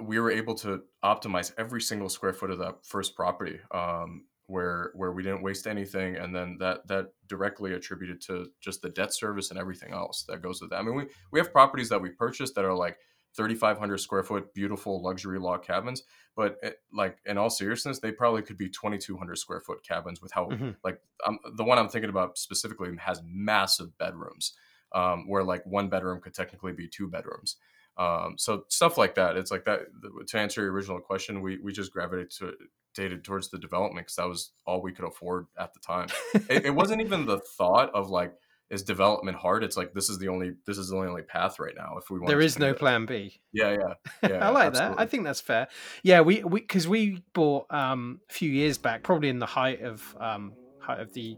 we 0.00 0.18
were 0.18 0.30
able 0.30 0.54
to 0.56 0.82
optimize 1.04 1.52
every 1.58 1.80
single 1.80 2.08
square 2.08 2.32
foot 2.32 2.50
of 2.50 2.58
that 2.58 2.84
first 2.84 3.14
property 3.14 3.58
um, 3.72 4.24
where 4.46 4.92
where 4.94 5.12
we 5.12 5.22
didn't 5.22 5.42
waste 5.42 5.66
anything 5.66 6.16
and 6.16 6.34
then 6.34 6.56
that 6.60 6.86
that 6.86 7.06
directly 7.26 7.72
attributed 7.74 8.20
to 8.20 8.46
just 8.60 8.80
the 8.82 8.90
debt 8.90 9.12
service 9.12 9.50
and 9.50 9.58
everything 9.58 9.92
else 9.92 10.24
that 10.28 10.40
goes 10.40 10.60
with 10.60 10.70
that 10.70 10.78
i 10.78 10.82
mean 10.82 10.94
we 10.94 11.04
we 11.32 11.40
have 11.40 11.52
properties 11.52 11.88
that 11.88 12.00
we 12.00 12.10
purchased 12.10 12.54
that 12.54 12.64
are 12.64 12.74
like 12.74 12.96
3,500 13.36 13.98
square 13.98 14.22
foot, 14.24 14.54
beautiful 14.54 15.02
luxury 15.02 15.38
log 15.38 15.62
cabins. 15.62 16.02
But 16.34 16.56
it, 16.62 16.80
like 16.92 17.18
in 17.26 17.38
all 17.38 17.50
seriousness, 17.50 17.98
they 17.98 18.12
probably 18.12 18.42
could 18.42 18.58
be 18.58 18.68
2,200 18.68 19.36
square 19.36 19.60
foot 19.60 19.82
cabins 19.82 20.20
with 20.20 20.32
how 20.32 20.46
Mhm. 20.50 20.76
like 20.84 21.00
um, 21.26 21.38
the 21.54 21.64
one 21.64 21.78
I'm 21.78 21.88
thinking 21.88 22.10
about 22.10 22.38
specifically 22.38 22.94
has 22.98 23.22
massive 23.24 23.96
bedrooms, 23.98 24.54
um, 24.92 25.28
where 25.28 25.42
like 25.44 25.64
one 25.66 25.88
bedroom 25.88 26.20
could 26.20 26.34
technically 26.34 26.72
be 26.72 26.88
two 26.88 27.08
bedrooms. 27.08 27.56
Um, 27.98 28.34
so 28.36 28.64
stuff 28.68 28.98
like 28.98 29.14
that. 29.14 29.36
It's 29.36 29.50
like 29.50 29.64
that. 29.64 29.80
To 30.28 30.38
answer 30.38 30.62
your 30.62 30.72
original 30.72 31.00
question, 31.00 31.40
we 31.40 31.58
we 31.58 31.72
just 31.72 31.92
gravitated 31.92 32.30
to 32.32 32.52
dated 32.94 33.24
towards 33.24 33.48
the 33.50 33.58
development 33.58 34.06
because 34.06 34.16
that 34.16 34.28
was 34.28 34.52
all 34.66 34.80
we 34.82 34.92
could 34.92 35.04
afford 35.06 35.46
at 35.58 35.72
the 35.74 35.80
time. 35.80 36.08
it, 36.50 36.66
it 36.66 36.74
wasn't 36.74 37.00
even 37.00 37.24
the 37.26 37.38
thought 37.38 37.90
of 37.94 38.08
like 38.10 38.34
is 38.70 38.82
development 38.82 39.36
hard. 39.36 39.62
It's 39.62 39.76
like 39.76 39.94
this 39.94 40.08
is 40.08 40.18
the 40.18 40.28
only 40.28 40.54
this 40.66 40.78
is 40.78 40.88
the 40.88 40.96
only 40.96 41.22
path 41.22 41.58
right 41.58 41.74
now. 41.76 41.96
If 41.98 42.10
we 42.10 42.18
want, 42.18 42.28
There 42.28 42.40
is 42.40 42.58
no 42.58 42.74
plan 42.74 43.06
B. 43.06 43.40
Yeah, 43.52 43.76
yeah, 43.78 43.94
yeah. 44.28 44.46
I 44.46 44.50
like 44.50 44.72
that. 44.72 44.98
I 44.98 45.06
think 45.06 45.24
that's 45.24 45.40
fair. 45.40 45.68
Yeah, 46.02 46.20
we 46.20 46.42
we 46.42 46.60
because 46.60 46.88
we 46.88 47.22
bought 47.32 47.66
um, 47.70 48.20
a 48.28 48.32
few 48.32 48.50
years 48.50 48.78
back, 48.78 49.02
probably 49.02 49.28
in 49.28 49.38
the 49.38 49.46
height 49.46 49.82
of 49.82 50.16
um, 50.20 50.52
height 50.80 51.00
of 51.00 51.12
the 51.12 51.36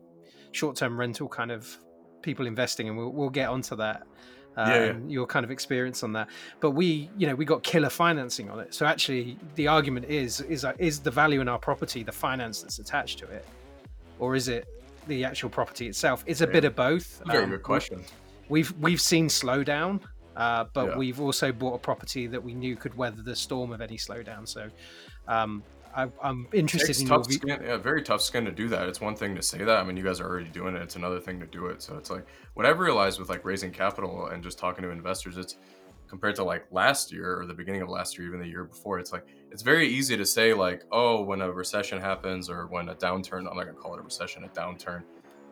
short 0.52 0.76
term 0.76 0.98
rental 0.98 1.28
kind 1.28 1.50
of 1.50 1.76
people 2.22 2.46
investing, 2.46 2.88
and 2.88 2.96
we'll 2.96 3.12
we'll 3.12 3.30
get 3.30 3.48
onto 3.48 3.76
that. 3.76 4.06
Uh, 4.56 4.64
Yeah, 4.66 4.84
yeah. 4.86 4.92
your 5.06 5.26
kind 5.26 5.44
of 5.44 5.52
experience 5.52 6.02
on 6.02 6.12
that, 6.14 6.28
but 6.58 6.72
we, 6.72 7.08
you 7.16 7.28
know, 7.28 7.34
we 7.36 7.44
got 7.44 7.62
killer 7.62 7.90
financing 7.90 8.50
on 8.50 8.58
it. 8.58 8.74
So 8.74 8.86
actually, 8.86 9.38
the 9.54 9.68
argument 9.68 10.06
is 10.06 10.40
is 10.40 10.66
is 10.78 10.98
the 10.98 11.12
value 11.12 11.40
in 11.40 11.48
our 11.48 11.60
property 11.60 12.02
the 12.02 12.10
finance 12.10 12.62
that's 12.62 12.80
attached 12.80 13.20
to 13.20 13.26
it, 13.26 13.46
or 14.18 14.34
is 14.34 14.48
it 14.48 14.66
the 15.08 15.24
actual 15.24 15.50
property 15.50 15.88
itself? 15.88 16.22
It's 16.26 16.40
a 16.40 16.46
Yeah. 16.46 16.52
bit 16.52 16.64
of 16.64 16.76
both. 16.76 17.22
Very 17.26 17.44
Um, 17.44 17.50
good 17.50 17.62
question. 17.62 18.04
We've 18.48 18.72
we've 18.78 19.00
seen 19.00 19.28
slowdown, 19.28 20.00
uh, 20.36 20.64
but 20.72 20.88
Yeah. 20.90 20.96
we've 20.96 21.20
also 21.20 21.52
bought 21.52 21.74
a 21.74 21.78
property 21.78 22.26
that 22.28 22.42
we 22.42 22.54
knew 22.54 22.76
could 22.76 22.96
weather 22.96 23.22
the 23.22 23.36
storm 23.36 23.72
of 23.72 23.80
any 23.80 23.96
slowdown. 23.96 24.46
So 24.48 24.70
um, 25.26 25.62
I, 25.94 26.08
I'm 26.22 26.46
interested 26.52 26.90
It's 26.90 27.00
in 27.00 27.08
your 27.08 27.18
tough 27.18 27.26
view. 27.28 27.38
skin, 27.38 27.60
yeah, 27.62 27.76
very 27.76 28.02
tough 28.02 28.22
skin 28.22 28.44
to 28.44 28.52
do 28.52 28.68
that. 28.68 28.88
It's 28.88 29.00
one 29.00 29.16
thing 29.16 29.34
to 29.34 29.42
say 29.42 29.58
that. 29.58 29.78
I 29.78 29.82
mean, 29.82 29.96
you 29.96 30.04
guys 30.04 30.20
are 30.20 30.28
already 30.28 30.48
doing 30.50 30.76
it. 30.76 30.82
It's 30.82 30.96
another 30.96 31.20
thing 31.20 31.40
to 31.40 31.46
do 31.46 31.66
it. 31.66 31.82
So 31.82 31.96
it's 31.96 32.10
like 32.10 32.26
what 32.54 32.64
I've 32.66 32.78
realized 32.78 33.18
with 33.18 33.28
like 33.28 33.44
raising 33.44 33.72
capital 33.72 34.26
and 34.28 34.42
just 34.42 34.58
talking 34.58 34.82
to 34.84 34.90
investors, 34.90 35.36
it's 35.36 35.56
compared 36.06 36.36
to 36.36 36.44
like 36.44 36.66
last 36.70 37.12
year 37.12 37.38
or 37.38 37.46
the 37.46 37.54
beginning 37.54 37.82
of 37.82 37.88
last 37.88 38.16
year, 38.16 38.26
even 38.28 38.40
the 38.40 38.46
year 38.46 38.64
before. 38.64 38.98
It's 38.98 39.12
like 39.12 39.26
it's 39.50 39.62
very 39.62 39.88
easy 39.88 40.16
to 40.16 40.26
say 40.26 40.52
like, 40.52 40.84
oh, 40.92 41.22
when 41.22 41.40
a 41.40 41.50
recession 41.50 42.00
happens 42.00 42.50
or 42.50 42.66
when 42.66 42.88
a 42.88 42.94
downturn, 42.94 43.48
I'm 43.50 43.56
not 43.56 43.64
gonna 43.64 43.72
call 43.72 43.94
it 43.94 44.00
a 44.00 44.02
recession, 44.02 44.44
a 44.44 44.48
downturn. 44.48 45.02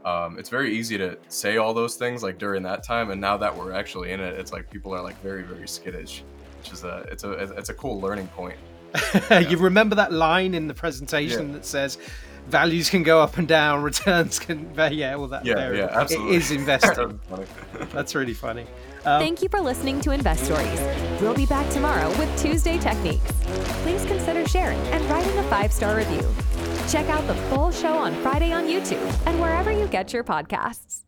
Um, 0.05 0.39
it's 0.39 0.49
very 0.49 0.77
easy 0.77 0.97
to 0.99 1.19
say 1.29 1.57
all 1.57 1.75
those 1.75 1.97
things 1.97 2.23
like 2.23 2.39
during 2.39 2.63
that 2.63 2.85
time, 2.85 3.11
and 3.11 3.21
now 3.21 3.37
that 3.37 3.55
we're 3.55 3.73
actually 3.73 4.13
in 4.13 4.21
it, 4.21 4.39
it's 4.39 4.53
like 4.53 4.71
people 4.71 4.95
are 4.95 5.03
like 5.03 5.21
very, 5.21 5.43
very 5.43 5.67
skittish, 5.67 6.23
which 6.59 6.73
is 6.73 6.85
a 6.85 7.07
it's 7.11 7.25
a 7.25 7.33
it's 7.33 7.71
a 7.71 7.75
cool 7.75 8.01
learning 8.01 8.29
point. 8.29 8.57
you 9.49 9.57
remember 9.57 9.97
that 9.97 10.13
line 10.13 10.55
in 10.55 10.69
the 10.69 10.75
presentation 10.75 11.53
that 11.53 11.67
says 11.67 11.99
values 12.49 12.91
can 12.91 13.03
go 13.03 13.21
up 13.21 13.37
and 13.39 13.47
down, 13.49 13.83
returns 13.91 14.39
can, 14.39 14.71
yeah, 14.93 15.15
all 15.15 15.29
that. 15.29 15.45
Yeah, 15.45 15.55
variable. 15.55 15.79
yeah, 15.79 16.01
absolutely. 16.01 16.37
It 16.37 16.43
is 16.43 16.51
investing. 16.53 17.21
That's 17.93 18.15
really 18.15 18.35
funny. 18.35 18.67
Um, 19.05 19.21
Thank 19.21 19.41
you 19.41 19.49
for 19.49 19.61
listening 19.61 20.01
to 20.01 20.11
Investories. 20.11 21.21
We'll 21.21 21.35
be 21.35 21.47
back 21.47 21.71
tomorrow 21.71 22.09
with 22.19 22.37
Tuesday 22.41 22.77
Techniques. 22.79 23.31
Please 23.83 24.05
consider 24.05 24.47
sharing 24.49 24.81
and 24.89 25.05
writing 25.09 25.39
a 25.39 25.43
five 25.45 25.73
star 25.73 25.97
review. 25.97 26.29
Check 26.89 27.09
out 27.09 27.27
the 27.27 27.35
full 27.51 27.71
show 27.71 27.95
on 27.95 28.15
Friday 28.23 28.53
on 28.53 28.65
YouTube 28.67 29.03
and 29.27 29.41
wherever 29.41 29.71
you 29.71 29.87
get 29.89 30.13
your 30.13 30.25
podcasts. 30.25 31.06